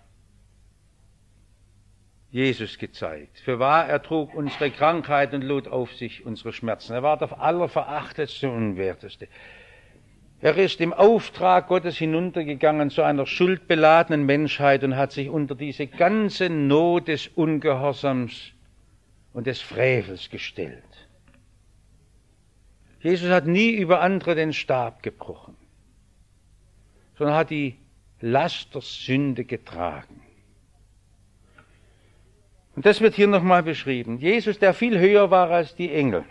Jesus 2.31 2.79
gezeigt. 2.79 3.39
Für 3.41 3.59
wahr, 3.59 3.87
er 3.87 4.03
trug 4.03 4.35
unsere 4.35 4.71
Krankheit 4.71 5.35
und 5.35 5.43
lud 5.43 5.69
auf 5.69 5.95
sich 5.95 6.25
unsere 6.25 6.53
Schmerzen. 6.53 6.95
Er 6.95 7.03
war 7.03 7.19
der 7.19 7.39
allerverachtetste 7.41 8.49
und 8.49 8.57
unwerteste. 8.57 9.29
Er 10.40 10.57
ist 10.57 10.81
im 10.81 10.92
Auftrag 10.92 11.68
Gottes 11.68 11.96
hinuntergegangen 11.96 12.90
zu 12.90 13.03
einer 13.03 13.27
schuldbeladenen 13.27 14.27
Menschheit 14.27 14.85
und 14.85 14.96
hat 14.96 15.12
sich 15.12 15.31
unter 15.31 15.55
diese 15.55 15.87
ganze 15.87 16.51
Not 16.51 17.09
des 17.09 17.29
Ungehorsams 17.29 18.53
und 19.33 19.46
des 19.46 19.61
Frevels 19.61 20.31
gestellt. 20.31 20.83
Jesus 23.01 23.31
hat 23.31 23.46
nie 23.46 23.70
über 23.70 24.01
andere 24.01 24.35
den 24.35 24.53
Stab 24.53 25.03
gebrochen, 25.03 25.57
sondern 27.16 27.37
hat 27.37 27.51
die 27.51 27.77
Last 28.20 28.75
der 28.75 28.83
Sünde 28.83 29.44
getragen. 29.44 30.22
Und 32.75 32.85
das 32.85 33.01
wird 33.01 33.14
hier 33.14 33.27
nochmal 33.27 33.62
beschrieben. 33.62 34.18
Jesus, 34.18 34.59
der 34.59 34.75
viel 34.75 34.99
höher 34.99 35.31
war 35.31 35.51
als 35.51 35.75
die 35.75 35.92
Engel, 35.92 36.25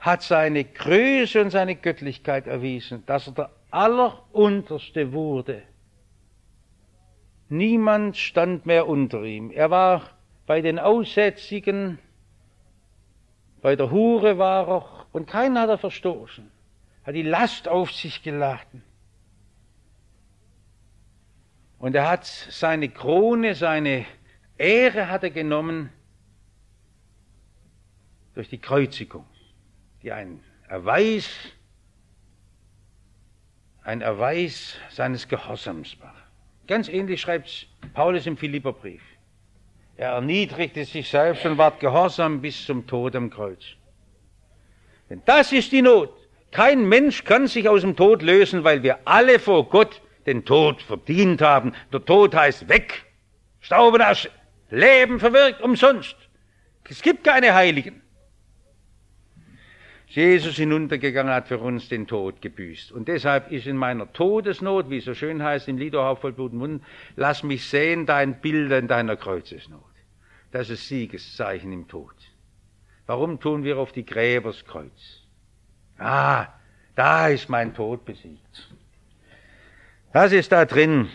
hat 0.00 0.22
seine 0.22 0.64
Größe 0.64 1.42
und 1.42 1.50
seine 1.50 1.76
Göttlichkeit 1.76 2.46
erwiesen, 2.46 3.04
dass 3.06 3.26
er 3.26 3.32
der 3.34 3.50
Allerunterste 3.70 5.12
wurde. 5.12 5.62
Niemand 7.50 8.16
stand 8.16 8.64
mehr 8.64 8.88
unter 8.88 9.22
ihm. 9.22 9.50
Er 9.50 9.70
war 9.70 10.02
bei 10.46 10.62
den 10.62 10.78
Aussätzigen, 10.78 11.98
bei 13.60 13.76
der 13.76 13.90
Hure 13.90 14.38
war 14.38 14.68
er, 14.68 15.06
und 15.12 15.26
keiner 15.26 15.62
hat 15.62 15.68
er 15.68 15.78
verstoßen, 15.78 16.50
hat 17.04 17.14
die 17.14 17.22
Last 17.22 17.68
auf 17.68 17.92
sich 17.92 18.22
geladen. 18.22 18.82
Und 21.78 21.94
er 21.94 22.08
hat 22.08 22.24
seine 22.24 22.88
Krone, 22.88 23.54
seine 23.54 24.06
Ehre 24.56 25.08
hat 25.08 25.24
er 25.24 25.30
genommen 25.30 25.90
durch 28.34 28.48
die 28.48 28.58
Kreuzigung 28.58 29.24
die 30.02 30.12
ein 30.12 30.42
Erweis, 30.68 31.28
ein 33.82 34.00
Erweis 34.00 34.76
seines 34.90 35.28
Gehorsams 35.28 36.00
war. 36.00 36.14
Ganz 36.66 36.88
ähnlich 36.88 37.20
schreibt 37.20 37.66
Paulus 37.94 38.26
im 38.26 38.36
Philipperbrief. 38.36 39.02
Er 39.96 40.12
erniedrigte 40.12 40.84
sich 40.84 41.08
selbst 41.08 41.44
und 41.44 41.58
ward 41.58 41.80
gehorsam 41.80 42.40
bis 42.40 42.64
zum 42.64 42.86
Tod 42.86 43.14
am 43.16 43.28
Kreuz. 43.28 43.64
Denn 45.10 45.20
das 45.26 45.52
ist 45.52 45.72
die 45.72 45.82
Not. 45.82 46.14
Kein 46.52 46.88
Mensch 46.88 47.24
kann 47.24 47.46
sich 47.46 47.68
aus 47.68 47.82
dem 47.82 47.96
Tod 47.96 48.22
lösen, 48.22 48.64
weil 48.64 48.82
wir 48.82 49.00
alle 49.04 49.38
vor 49.38 49.68
Gott 49.68 50.00
den 50.26 50.44
Tod 50.44 50.80
verdient 50.82 51.42
haben. 51.42 51.74
Der 51.92 52.04
Tod 52.04 52.34
heißt 52.34 52.68
weg, 52.68 53.04
Staub 53.60 53.94
und 53.94 54.00
Asche, 54.00 54.30
Leben 54.70 55.20
verwirkt 55.20 55.60
umsonst. 55.60 56.16
Es 56.88 57.02
gibt 57.02 57.22
keine 57.22 57.54
Heiligen. 57.54 58.02
Jesus 60.10 60.56
hinuntergegangen 60.56 61.32
hat 61.32 61.46
für 61.46 61.58
uns 61.58 61.88
den 61.88 62.08
Tod 62.08 62.42
gebüßt. 62.42 62.90
Und 62.90 63.06
deshalb 63.06 63.52
ist 63.52 63.68
in 63.68 63.76
meiner 63.76 64.12
Todesnot, 64.12 64.90
wie 64.90 64.98
es 64.98 65.04
so 65.04 65.14
schön 65.14 65.40
heißt 65.40 65.68
im 65.68 65.78
Liederhauf 65.78 66.20
vollbluten 66.20 66.58
Mund, 66.58 66.82
lass 67.14 67.44
mich 67.44 67.68
sehen 67.68 68.06
dein 68.06 68.40
Bild 68.40 68.72
in 68.72 68.88
deiner 68.88 69.16
Kreuzesnot. 69.16 69.84
Das 70.50 70.68
ist 70.68 70.88
Siegeszeichen 70.88 71.72
im 71.72 71.86
Tod. 71.86 72.14
Warum 73.06 73.38
tun 73.38 73.62
wir 73.62 73.78
auf 73.78 73.92
die 73.92 74.04
Gräberskreuz? 74.04 75.22
Ah, 75.96 76.48
da 76.96 77.28
ist 77.28 77.48
mein 77.48 77.72
Tod 77.72 78.04
besiegt. 78.04 78.68
Das 80.12 80.32
ist 80.32 80.50
da 80.50 80.64
drin. 80.64 81.08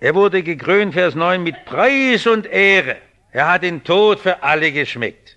Er 0.00 0.14
wurde 0.14 0.42
gekrönt, 0.42 0.92
Vers 0.92 1.14
9, 1.14 1.42
mit 1.42 1.64
Preis 1.64 2.26
und 2.26 2.44
Ehre. 2.44 2.98
Er 3.32 3.50
hat 3.50 3.62
den 3.62 3.84
Tod 3.84 4.20
für 4.20 4.42
alle 4.42 4.70
geschmeckt 4.70 5.27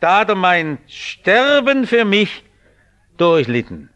da 0.00 0.20
hat 0.20 0.28
er 0.28 0.34
mein 0.34 0.78
Sterben 0.86 1.86
für 1.86 2.04
mich 2.04 2.44
durchlitten. 3.16 3.90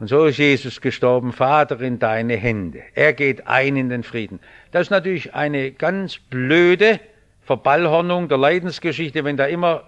Und 0.00 0.08
so 0.08 0.26
ist 0.26 0.38
Jesus 0.38 0.80
gestorben, 0.80 1.32
Vater, 1.32 1.80
in 1.80 1.98
deine 1.98 2.36
Hände. 2.36 2.82
Er 2.94 3.12
geht 3.12 3.46
ein 3.46 3.76
in 3.76 3.88
den 3.88 4.02
Frieden. 4.02 4.40
Das 4.70 4.82
ist 4.82 4.90
natürlich 4.90 5.34
eine 5.34 5.70
ganz 5.70 6.18
blöde 6.18 7.00
Verballhornung 7.42 8.28
der 8.28 8.38
Leidensgeschichte, 8.38 9.24
wenn 9.24 9.36
da 9.36 9.46
immer, 9.46 9.84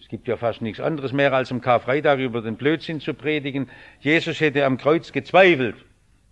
es 0.00 0.08
gibt 0.08 0.26
ja 0.26 0.36
fast 0.36 0.62
nichts 0.62 0.80
anderes 0.80 1.12
mehr 1.12 1.32
als 1.32 1.52
am 1.52 1.60
Karfreitag 1.60 2.18
über 2.18 2.40
den 2.40 2.56
Blödsinn 2.56 3.00
zu 3.00 3.12
predigen, 3.12 3.68
Jesus 4.00 4.40
hätte 4.40 4.64
am 4.64 4.78
Kreuz 4.78 5.12
gezweifelt. 5.12 5.76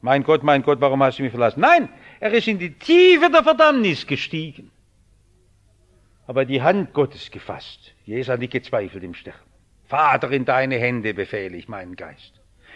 Mein 0.01 0.23
Gott, 0.23 0.42
mein 0.42 0.62
Gott, 0.62 0.81
warum 0.81 1.03
hast 1.03 1.18
du 1.18 1.23
mich 1.23 1.31
verlassen? 1.31 1.61
Nein, 1.61 1.88
er 2.20 2.33
ist 2.33 2.49
in 2.49 2.59
die 2.59 2.73
Tiefe 2.73 3.31
der 3.31 3.42
Verdammnis 3.42 4.07
gestiegen 4.07 4.70
aber 6.26 6.44
die 6.44 6.62
Hand 6.62 6.92
Gottes 6.92 7.30
gefasst. 7.30 7.92
Jesus 8.04 8.28
hat 8.32 8.40
nicht 8.40 8.52
gezweifelt 8.52 9.04
im 9.04 9.14
Sterben. 9.14 9.38
Vater, 9.87 10.30
in 10.30 10.44
deine 10.44 10.76
Hände 10.76 11.14
befehle 11.14 11.56
ich 11.56 11.68
meinen 11.68 11.96
Geist. 11.96 12.32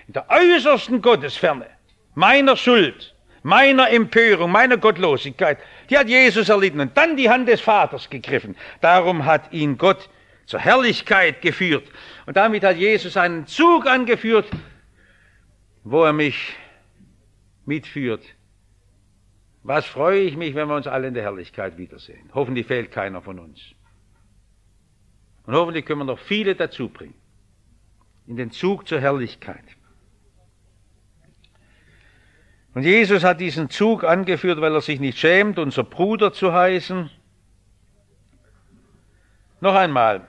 In 0.07 0.13
der 0.13 0.27
äußersten 0.29 1.03
Gottesferne, 1.03 1.67
meiner 2.15 2.57
Schuld, 2.57 3.15
meiner 3.43 3.91
Empörung, 3.91 4.53
meiner 4.53 4.77
Gottlosigkeit, 4.77 5.59
die 5.89 5.97
hat 5.97 6.09
Jesus 6.09 6.49
erlitten 6.49 6.81
und 6.81 6.97
dann 6.97 7.17
die 7.17 7.31
Hand 7.31 7.49
des 7.49 7.61
Vaters 7.61 8.11
gegriffen. 8.11 8.57
Darum 8.81 9.25
hat 9.25 9.53
ihn 9.53 9.79
Gott 9.79 10.09
zur 10.47 10.61
Herrlichkeit 10.61 11.43
geführt. 11.43 11.87
Und 12.27 12.37
damit 12.37 12.65
hat 12.65 12.77
Jesus 12.77 13.17
einen 13.17 13.47
Zug 13.47 13.87
angeführt, 13.87 14.49
wo 15.85 16.05
er 16.05 16.13
mich 16.13 16.55
mitführt. 17.67 18.23
Was 19.63 19.87
freue 19.87 20.21
ich 20.21 20.37
mich, 20.37 20.55
wenn 20.55 20.69
wir 20.69 20.77
uns 20.77 20.87
alle 20.87 21.09
in 21.09 21.15
der 21.15 21.25
Herrlichkeit 21.25 21.77
wiedersehen. 21.79 22.31
Hoffentlich 22.33 22.67
fehlt 22.67 22.91
keiner 22.91 23.23
von 23.23 23.39
uns. 23.39 23.61
Und 25.47 25.55
hoffentlich 25.55 25.85
können 25.85 26.01
wir 26.01 26.05
noch 26.05 26.19
viele 26.19 26.55
dazu 26.55 26.89
bringen. 26.89 27.15
In 28.27 28.37
den 28.37 28.51
Zug 28.51 28.87
zur 28.87 29.01
Herrlichkeit. 29.01 29.65
Und 32.75 32.83
Jesus 32.83 33.25
hat 33.25 33.41
diesen 33.41 33.71
Zug 33.71 34.05
angeführt, 34.05 34.61
weil 34.61 34.75
er 34.75 34.81
sich 34.81 35.01
nicht 35.01 35.19
schämt, 35.19 35.59
unser 35.59 35.85
Bruder 35.85 36.33
zu 36.33 36.53
heißen. 36.53 37.11
Noch 39.61 39.75
einmal, 39.75 40.29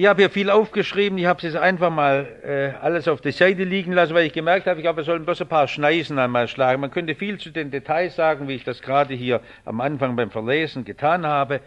ich 0.00 0.06
habe 0.06 0.22
hier 0.22 0.30
viel 0.30 0.48
aufgeschrieben, 0.48 1.18
ich 1.18 1.26
habe 1.26 1.36
es 1.36 1.52
jetzt 1.52 1.60
einfach 1.60 1.90
mal 1.90 2.26
äh, 2.42 2.82
alles 2.82 3.06
auf 3.06 3.20
die 3.20 3.32
Seite 3.32 3.64
liegen 3.64 3.92
lassen, 3.92 4.14
weil 4.14 4.24
ich 4.24 4.32
gemerkt 4.32 4.66
habe, 4.66 4.80
ich 4.80 4.82
glaube, 4.82 4.96
wir 4.96 5.04
sollen 5.04 5.26
bloß 5.26 5.42
ein 5.42 5.48
paar 5.48 5.68
Schneisen 5.68 6.18
einmal 6.18 6.48
schlagen. 6.48 6.80
Man 6.80 6.90
könnte 6.90 7.14
viel 7.14 7.36
zu 7.36 7.50
den 7.50 7.70
Details 7.70 8.16
sagen, 8.16 8.48
wie 8.48 8.54
ich 8.54 8.64
das 8.64 8.80
gerade 8.80 9.12
hier 9.12 9.42
am 9.66 9.78
Anfang 9.82 10.16
beim 10.16 10.30
Verlesen 10.30 10.86
getan 10.86 11.26
habe. 11.26 11.60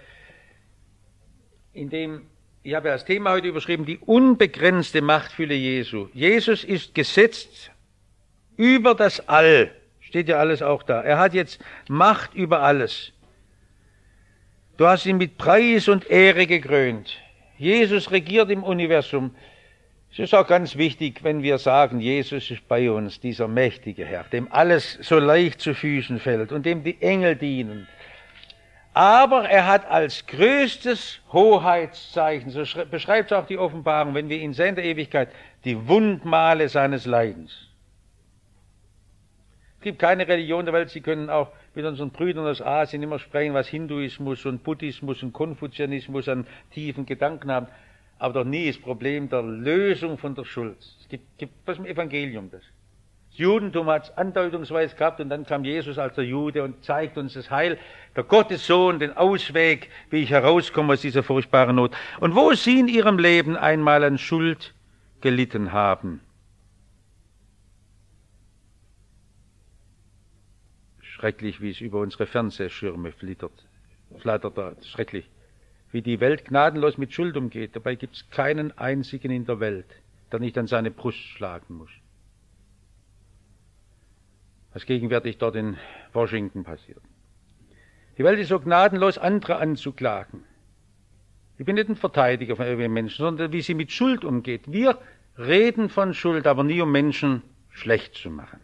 Indem, 1.73 2.23
ich 2.63 2.73
habe 2.73 2.89
das 2.89 3.05
Thema 3.05 3.33
heute 3.33 3.49
überschrieben, 3.49 3.85
die 3.85 3.99
unbegrenzte 3.99 5.03
Machtfülle 5.03 5.53
Jesu. 5.53 6.07
Jesus 6.11 6.63
ist 6.63 6.95
gesetzt 6.95 7.69
über 8.57 8.95
das 8.95 9.29
All. 9.29 9.69
Steht 9.99 10.27
ja 10.27 10.37
alles 10.37 10.63
auch 10.63 10.81
da. 10.81 11.01
Er 11.03 11.19
hat 11.19 11.35
jetzt 11.35 11.63
Macht 11.87 12.33
über 12.33 12.63
alles. 12.63 13.13
Du 14.77 14.87
hast 14.87 15.05
ihn 15.05 15.17
mit 15.17 15.37
Preis 15.37 15.87
und 15.87 16.09
Ehre 16.09 16.47
gekrönt. 16.47 17.22
Jesus 17.57 18.11
regiert 18.11 18.49
im 18.49 18.63
Universum. 18.63 19.35
Es 20.11 20.19
ist 20.19 20.35
auch 20.35 20.47
ganz 20.47 20.75
wichtig, 20.75 21.23
wenn 21.23 21.41
wir 21.41 21.57
sagen, 21.57 21.99
Jesus 21.99 22.51
ist 22.51 22.67
bei 22.67 22.91
uns, 22.91 23.19
dieser 23.19 23.47
mächtige 23.47 24.05
Herr, 24.05 24.25
dem 24.25 24.51
alles 24.51 24.99
so 25.01 25.17
leicht 25.17 25.59
zu 25.59 25.73
Füßen 25.73 26.19
fällt 26.19 26.51
und 26.51 26.65
dem 26.65 26.83
die 26.83 27.01
Engel 27.01 27.35
dienen. 27.35 27.87
Aber 28.93 29.49
er 29.49 29.65
hat 29.65 29.89
als 29.89 30.27
größtes 30.27 31.19
Hoheitszeichen, 31.31 32.51
so 32.51 32.63
beschreibt 32.91 33.31
es 33.31 33.37
auch 33.37 33.47
die 33.47 33.57
Offenbarung, 33.57 34.13
wenn 34.13 34.29
wir 34.29 34.37
ihn 34.37 34.53
sehen 34.53 34.69
in 34.69 34.75
der 34.75 34.85
Ewigkeit, 34.85 35.29
die 35.65 35.87
Wundmale 35.87 36.69
seines 36.69 37.07
Leidens. 37.07 37.69
Es 39.79 39.83
gibt 39.83 39.97
keine 39.97 40.27
Religion 40.27 40.65
der 40.65 40.75
Welt, 40.75 40.91
sie 40.91 41.01
können 41.01 41.31
auch 41.31 41.51
mit 41.75 41.85
unseren 41.85 42.11
Brüdern 42.11 42.45
aus 42.45 42.61
Asien 42.61 43.03
immer 43.03 43.19
sprechen, 43.19 43.53
was 43.53 43.67
Hinduismus 43.67 44.45
und 44.45 44.63
Buddhismus 44.63 45.23
und 45.23 45.33
Konfuzianismus 45.33 46.27
an 46.29 46.45
tiefen 46.71 47.05
Gedanken 47.05 47.51
haben, 47.51 47.67
aber 48.19 48.33
doch 48.33 48.45
nie 48.45 48.67
das 48.67 48.77
Problem 48.77 49.29
der 49.29 49.41
Lösung 49.41 50.17
von 50.17 50.35
der 50.35 50.45
Schuld. 50.45 50.77
Es 50.79 51.09
gibt, 51.09 51.37
gibt 51.37 51.53
was 51.65 51.77
im 51.77 51.85
Evangelium 51.85 52.49
das. 52.51 52.61
Das 53.31 53.39
Judentum 53.39 53.87
hat 53.87 54.03
es 54.03 54.17
andeutungsweise 54.17 54.95
gehabt 54.95 55.19
und 55.19 55.29
dann 55.29 55.43
kam 55.43 55.65
Jesus 55.65 55.97
als 55.97 56.13
der 56.13 56.23
Jude 56.23 56.63
und 56.63 56.85
zeigt 56.85 57.17
uns 57.17 57.33
das 57.33 57.49
Heil, 57.49 57.79
der 58.15 58.23
Gottessohn, 58.23 58.99
den 58.99 59.17
Ausweg, 59.17 59.89
wie 60.11 60.21
ich 60.21 60.29
herauskomme 60.29 60.93
aus 60.93 61.01
dieser 61.01 61.23
furchtbaren 61.23 61.75
Not. 61.75 61.95
Und 62.19 62.35
wo 62.35 62.53
sie 62.53 62.79
in 62.79 62.87
ihrem 62.87 63.17
Leben 63.17 63.57
einmal 63.57 64.03
an 64.03 64.19
Schuld 64.19 64.75
gelitten 65.21 65.73
haben, 65.73 66.21
Schrecklich, 71.23 71.61
wie 71.61 71.69
es 71.69 71.79
über 71.79 72.01
unsere 72.01 72.25
Fernsehschirme 72.25 73.13
flittert, 73.13 73.65
flattert 74.17 74.85
schrecklich. 74.85 75.29
Wie 75.89 76.01
die 76.01 76.19
Welt 76.19 76.43
gnadenlos 76.43 76.97
mit 76.97 77.13
Schuld 77.13 77.37
umgeht. 77.37 77.77
Dabei 77.77 77.95
gibt 77.95 78.17
es 78.17 78.29
keinen 78.29 78.77
einzigen 78.77 79.31
in 79.31 79.45
der 79.45 79.61
Welt, 79.61 79.85
der 80.33 80.41
nicht 80.41 80.57
an 80.57 80.67
seine 80.67 80.91
Brust 80.91 81.19
schlagen 81.19 81.75
muss. 81.75 81.91
Was 84.73 84.85
gegenwärtig 84.85 85.37
dort 85.37 85.55
in 85.55 85.77
Washington 86.11 86.65
passiert. 86.65 87.01
Die 88.17 88.25
Welt 88.25 88.39
ist 88.39 88.49
so 88.49 88.59
gnadenlos, 88.59 89.17
andere 89.17 89.55
anzuklagen. 89.59 90.43
Ich 91.57 91.65
bin 91.65 91.75
nicht 91.75 91.87
ein 91.87 91.95
Verteidiger 91.95 92.57
von 92.57 92.65
irgendwelchen 92.65 92.93
Menschen, 92.95 93.23
sondern 93.23 93.53
wie 93.53 93.61
sie 93.61 93.75
mit 93.75 93.93
Schuld 93.93 94.25
umgeht. 94.25 94.69
Wir 94.69 94.99
reden 95.37 95.87
von 95.87 96.13
Schuld, 96.13 96.45
aber 96.47 96.65
nie 96.65 96.81
um 96.81 96.91
Menschen 96.91 97.43
schlecht 97.69 98.15
zu 98.15 98.29
machen 98.29 98.59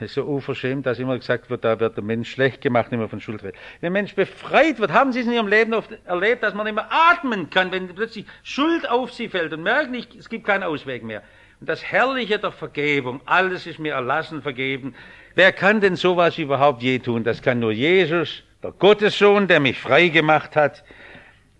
so 0.00 0.24
unverschämt, 0.24 0.86
dass 0.86 0.98
immer 0.98 1.16
gesagt 1.16 1.50
wird, 1.50 1.64
da 1.64 1.78
wird 1.78 1.96
der 1.96 2.04
Mensch 2.04 2.30
schlecht 2.30 2.60
gemacht, 2.60 2.90
man 2.90 3.08
von 3.08 3.20
Schuld 3.20 3.42
redet. 3.42 3.56
Wenn 3.80 3.90
ein 3.90 3.92
Mensch 3.92 4.14
befreit 4.14 4.78
wird, 4.78 4.92
haben 4.92 5.12
Sie 5.12 5.20
es 5.20 5.26
in 5.26 5.32
Ihrem 5.32 5.48
Leben 5.48 5.74
oft 5.74 5.90
erlebt, 6.04 6.42
dass 6.42 6.54
man 6.54 6.72
mehr 6.74 6.88
atmen 6.90 7.50
kann, 7.50 7.70
wenn 7.70 7.88
plötzlich 7.94 8.26
Schuld 8.42 8.88
auf 8.88 9.12
Sie 9.12 9.28
fällt 9.28 9.52
und 9.52 9.62
merkt 9.62 9.90
nicht, 9.90 10.14
es 10.14 10.28
gibt 10.28 10.46
keinen 10.46 10.64
Ausweg 10.64 11.04
mehr. 11.04 11.22
Und 11.60 11.68
das 11.68 11.84
Herrliche 11.84 12.38
der 12.38 12.52
Vergebung, 12.52 13.20
alles 13.24 13.66
ist 13.66 13.78
mir 13.78 13.94
erlassen, 13.94 14.42
vergeben. 14.42 14.94
Wer 15.34 15.52
kann 15.52 15.80
denn 15.80 15.96
sowas 15.96 16.38
überhaupt 16.38 16.82
je 16.82 16.98
tun? 16.98 17.24
Das 17.24 17.42
kann 17.42 17.60
nur 17.60 17.72
Jesus, 17.72 18.42
der 18.62 18.72
Gottessohn, 18.72 19.48
der 19.48 19.60
mich 19.60 19.78
frei 19.78 20.08
gemacht 20.08 20.56
hat. 20.56 20.84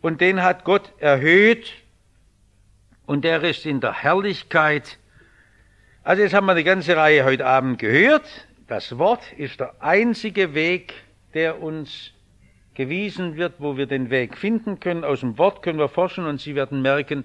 Und 0.00 0.20
den 0.20 0.42
hat 0.42 0.64
Gott 0.64 0.92
erhöht 0.98 1.72
und 3.06 3.24
der 3.24 3.42
ist 3.42 3.64
in 3.64 3.80
der 3.80 3.92
Herrlichkeit 3.92 4.98
also 6.04 6.22
jetzt 6.22 6.34
haben 6.34 6.44
wir 6.44 6.54
die 6.54 6.64
ganze 6.64 6.96
Reihe 6.96 7.24
heute 7.24 7.46
Abend 7.46 7.78
gehört. 7.78 8.46
Das 8.66 8.98
Wort 8.98 9.32
ist 9.32 9.58
der 9.58 9.82
einzige 9.82 10.54
Weg, 10.54 10.92
der 11.32 11.62
uns 11.62 12.12
gewiesen 12.74 13.36
wird, 13.36 13.54
wo 13.58 13.78
wir 13.78 13.86
den 13.86 14.10
Weg 14.10 14.36
finden 14.36 14.80
können. 14.80 15.02
Aus 15.02 15.20
dem 15.20 15.38
Wort 15.38 15.62
können 15.62 15.78
wir 15.78 15.88
forschen 15.88 16.26
und 16.26 16.40
Sie 16.42 16.54
werden 16.54 16.82
merken, 16.82 17.24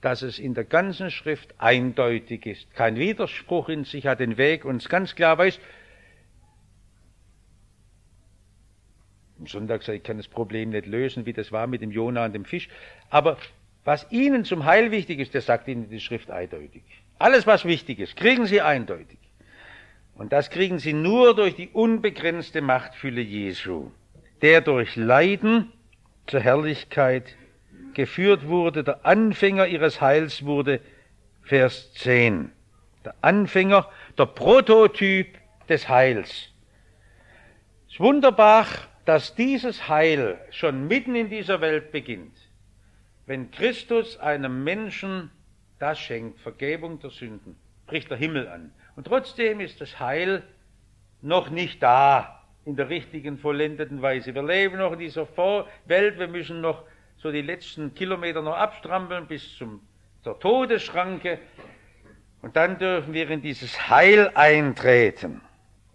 dass 0.00 0.22
es 0.22 0.38
in 0.38 0.54
der 0.54 0.64
ganzen 0.64 1.10
Schrift 1.10 1.54
eindeutig 1.58 2.46
ist. 2.46 2.74
Kein 2.74 2.96
Widerspruch 2.96 3.68
in 3.68 3.84
sich 3.84 4.06
hat 4.06 4.20
den 4.20 4.38
Weg 4.38 4.64
uns 4.64 4.88
ganz 4.88 5.14
klar 5.14 5.36
weiß. 5.36 5.60
Am 9.38 9.46
Sonntag 9.46 9.82
sage 9.82 9.98
ich, 9.98 10.02
kann 10.02 10.16
das 10.16 10.28
Problem 10.28 10.70
nicht 10.70 10.86
lösen, 10.86 11.26
wie 11.26 11.34
das 11.34 11.52
war 11.52 11.66
mit 11.66 11.82
dem 11.82 11.90
Jona 11.90 12.24
und 12.24 12.34
dem 12.34 12.46
Fisch. 12.46 12.70
Aber 13.10 13.36
was 13.84 14.10
Ihnen 14.10 14.44
zum 14.44 14.64
Heil 14.64 14.90
wichtig 14.90 15.18
ist, 15.18 15.34
das 15.34 15.44
sagt 15.44 15.68
Ihnen 15.68 15.90
die 15.90 16.00
Schrift 16.00 16.30
eindeutig. 16.30 17.03
Alles, 17.24 17.46
was 17.46 17.64
wichtig 17.64 18.00
ist, 18.00 18.16
kriegen 18.16 18.44
Sie 18.44 18.60
eindeutig. 18.60 19.18
Und 20.14 20.34
das 20.34 20.50
kriegen 20.50 20.78
Sie 20.78 20.92
nur 20.92 21.34
durch 21.34 21.54
die 21.54 21.70
unbegrenzte 21.70 22.60
Machtfülle 22.60 23.22
Jesu, 23.22 23.90
der 24.42 24.60
durch 24.60 24.94
Leiden 24.94 25.72
zur 26.26 26.40
Herrlichkeit 26.40 27.34
geführt 27.94 28.46
wurde, 28.46 28.84
der 28.84 29.06
Anfänger 29.06 29.66
ihres 29.68 30.02
Heils 30.02 30.44
wurde, 30.44 30.82
Vers 31.44 31.94
10. 31.94 32.52
Der 33.06 33.14
Anfänger, 33.22 33.88
der 34.18 34.26
Prototyp 34.26 35.38
des 35.70 35.88
Heils. 35.88 36.50
Es 37.86 37.94
ist 37.94 38.00
wunderbar, 38.00 38.66
dass 39.06 39.34
dieses 39.34 39.88
Heil 39.88 40.38
schon 40.50 40.88
mitten 40.88 41.14
in 41.14 41.30
dieser 41.30 41.62
Welt 41.62 41.90
beginnt. 41.90 42.36
Wenn 43.24 43.50
Christus 43.50 44.18
einem 44.18 44.62
Menschen 44.62 45.30
das 45.84 46.00
schenkt 46.00 46.40
Vergebung 46.40 46.98
der 47.00 47.10
Sünden, 47.10 47.56
bricht 47.86 48.10
der 48.10 48.16
Himmel 48.16 48.48
an. 48.48 48.72
Und 48.96 49.06
trotzdem 49.06 49.60
ist 49.60 49.82
das 49.82 50.00
Heil 50.00 50.42
noch 51.20 51.50
nicht 51.50 51.82
da 51.82 52.42
in 52.64 52.74
der 52.74 52.88
richtigen, 52.88 53.36
vollendeten 53.36 54.00
Weise. 54.00 54.34
Wir 54.34 54.42
leben 54.42 54.78
noch 54.78 54.92
in 54.92 54.98
dieser 54.98 55.28
Welt, 55.84 56.18
wir 56.18 56.26
müssen 56.26 56.62
noch 56.62 56.84
so 57.18 57.30
die 57.30 57.42
letzten 57.42 57.94
Kilometer 57.94 58.40
noch 58.40 58.56
abstrampeln 58.56 59.26
bis 59.26 59.56
zum, 59.58 59.82
zur 60.22 60.40
Todesschranke. 60.40 61.38
Und 62.40 62.56
dann 62.56 62.78
dürfen 62.78 63.12
wir 63.12 63.28
in 63.28 63.42
dieses 63.42 63.90
Heil 63.90 64.30
eintreten. 64.34 65.42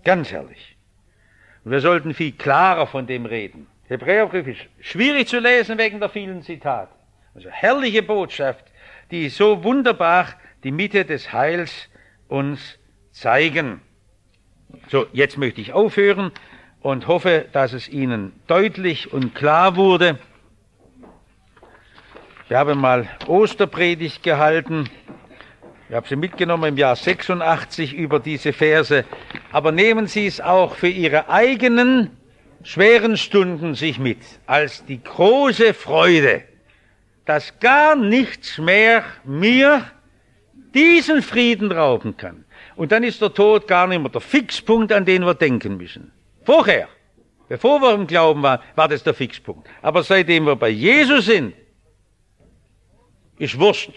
Ganz 0.03 0.31
herrlich. 0.31 0.77
Und 1.63 1.71
wir 1.71 1.79
sollten 1.79 2.13
viel 2.13 2.33
klarer 2.33 2.85
von 2.85 3.07
dem 3.07 3.25
reden. 3.25 3.65
Hebräerbrief 3.87 4.45
ist 4.45 4.69
schwierig 4.81 5.27
zu 5.27 5.39
lesen 5.39 5.79
wegen 5.79 5.99
der 5.99 6.09
vielen 6.09 6.43
Zitate. 6.43 6.91
Also 7.33 7.49
herrliche 7.49 8.03
Botschaft, 8.03 8.65
die 9.11 9.29
so 9.29 9.63
wunderbar 9.63 10.27
die 10.63 10.71
Mitte 10.71 11.05
des 11.05 11.33
Heils 11.33 11.89
uns 12.27 12.77
zeigen. 13.11 13.81
So, 14.89 15.07
jetzt 15.13 15.37
möchte 15.37 15.61
ich 15.61 15.73
aufhören 15.73 16.31
und 16.81 17.07
hoffe, 17.07 17.45
dass 17.51 17.73
es 17.73 17.89
Ihnen 17.89 18.33
deutlich 18.47 19.11
und 19.11 19.35
klar 19.35 19.75
wurde. 19.75 20.19
Ich 22.47 22.55
habe 22.55 22.75
mal 22.75 23.07
Osterpredigt 23.27 24.23
gehalten. 24.23 24.89
Ich 25.87 25.95
habe 25.95 26.07
sie 26.07 26.15
mitgenommen 26.15 26.69
im 26.69 26.77
Jahr 26.77 26.95
86 26.95 27.93
über 27.93 28.19
diese 28.19 28.53
Verse. 28.53 29.05
Aber 29.51 29.71
nehmen 29.71 30.07
Sie 30.07 30.27
es 30.27 30.39
auch 30.39 30.75
für 30.75 30.87
Ihre 30.87 31.29
eigenen 31.29 32.17
schweren 32.63 33.17
Stunden 33.17 33.75
sich 33.75 33.99
mit 33.99 34.19
als 34.45 34.85
die 34.85 35.01
große 35.03 35.73
Freude, 35.73 36.43
dass 37.29 37.59
gar 37.59 37.95
nichts 37.95 38.57
mehr 38.57 39.03
mir 39.23 39.85
diesen 40.73 41.21
Frieden 41.21 41.71
rauben 41.71 42.17
kann. 42.17 42.43
Und 42.75 42.91
dann 42.91 43.03
ist 43.03 43.21
der 43.21 43.31
Tod 43.31 43.67
gar 43.67 43.85
nicht 43.85 44.01
mehr 44.01 44.09
der 44.09 44.19
Fixpunkt, 44.19 44.91
an 44.91 45.05
den 45.05 45.23
wir 45.23 45.35
denken 45.35 45.77
müssen. 45.77 46.11
Vorher, 46.43 46.87
bevor 47.47 47.81
wir 47.81 47.93
im 47.93 48.07
Glauben 48.07 48.41
waren, 48.41 48.61
war 48.75 48.87
das 48.87 49.03
der 49.03 49.13
Fixpunkt. 49.13 49.67
Aber 49.83 50.01
seitdem 50.01 50.47
wir 50.47 50.55
bei 50.55 50.69
Jesus 50.69 51.25
sind, 51.25 51.53
ist 53.37 53.59
wurscht, 53.59 53.93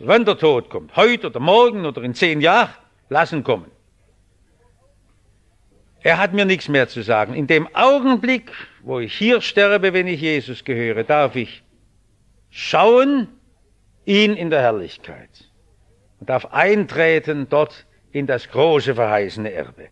wann 0.00 0.26
der 0.26 0.36
Tod 0.36 0.68
kommt. 0.68 0.94
Heute 0.94 1.28
oder 1.28 1.40
morgen 1.40 1.86
oder 1.86 2.02
in 2.02 2.12
zehn 2.12 2.42
Jahren, 2.42 2.74
lassen 3.08 3.42
kommen. 3.42 3.70
Er 6.02 6.18
hat 6.18 6.34
mir 6.34 6.44
nichts 6.44 6.68
mehr 6.68 6.86
zu 6.86 7.00
sagen. 7.00 7.32
In 7.32 7.46
dem 7.46 7.66
Augenblick, 7.74 8.52
wo 8.82 9.00
ich 9.00 9.14
hier 9.14 9.40
sterbe, 9.40 9.94
wenn 9.94 10.06
ich 10.06 10.20
Jesus 10.20 10.66
gehöre, 10.66 11.02
darf 11.02 11.34
ich 11.34 11.63
schauen, 12.56 13.26
ihn 14.04 14.34
in 14.34 14.48
der 14.48 14.60
Herrlichkeit 14.60 15.50
und 16.20 16.30
darf 16.30 16.46
eintreten 16.46 17.48
dort 17.48 17.84
in 18.12 18.28
das 18.28 18.48
große 18.48 18.94
verheißene 18.94 19.52
Erbe. 19.52 19.88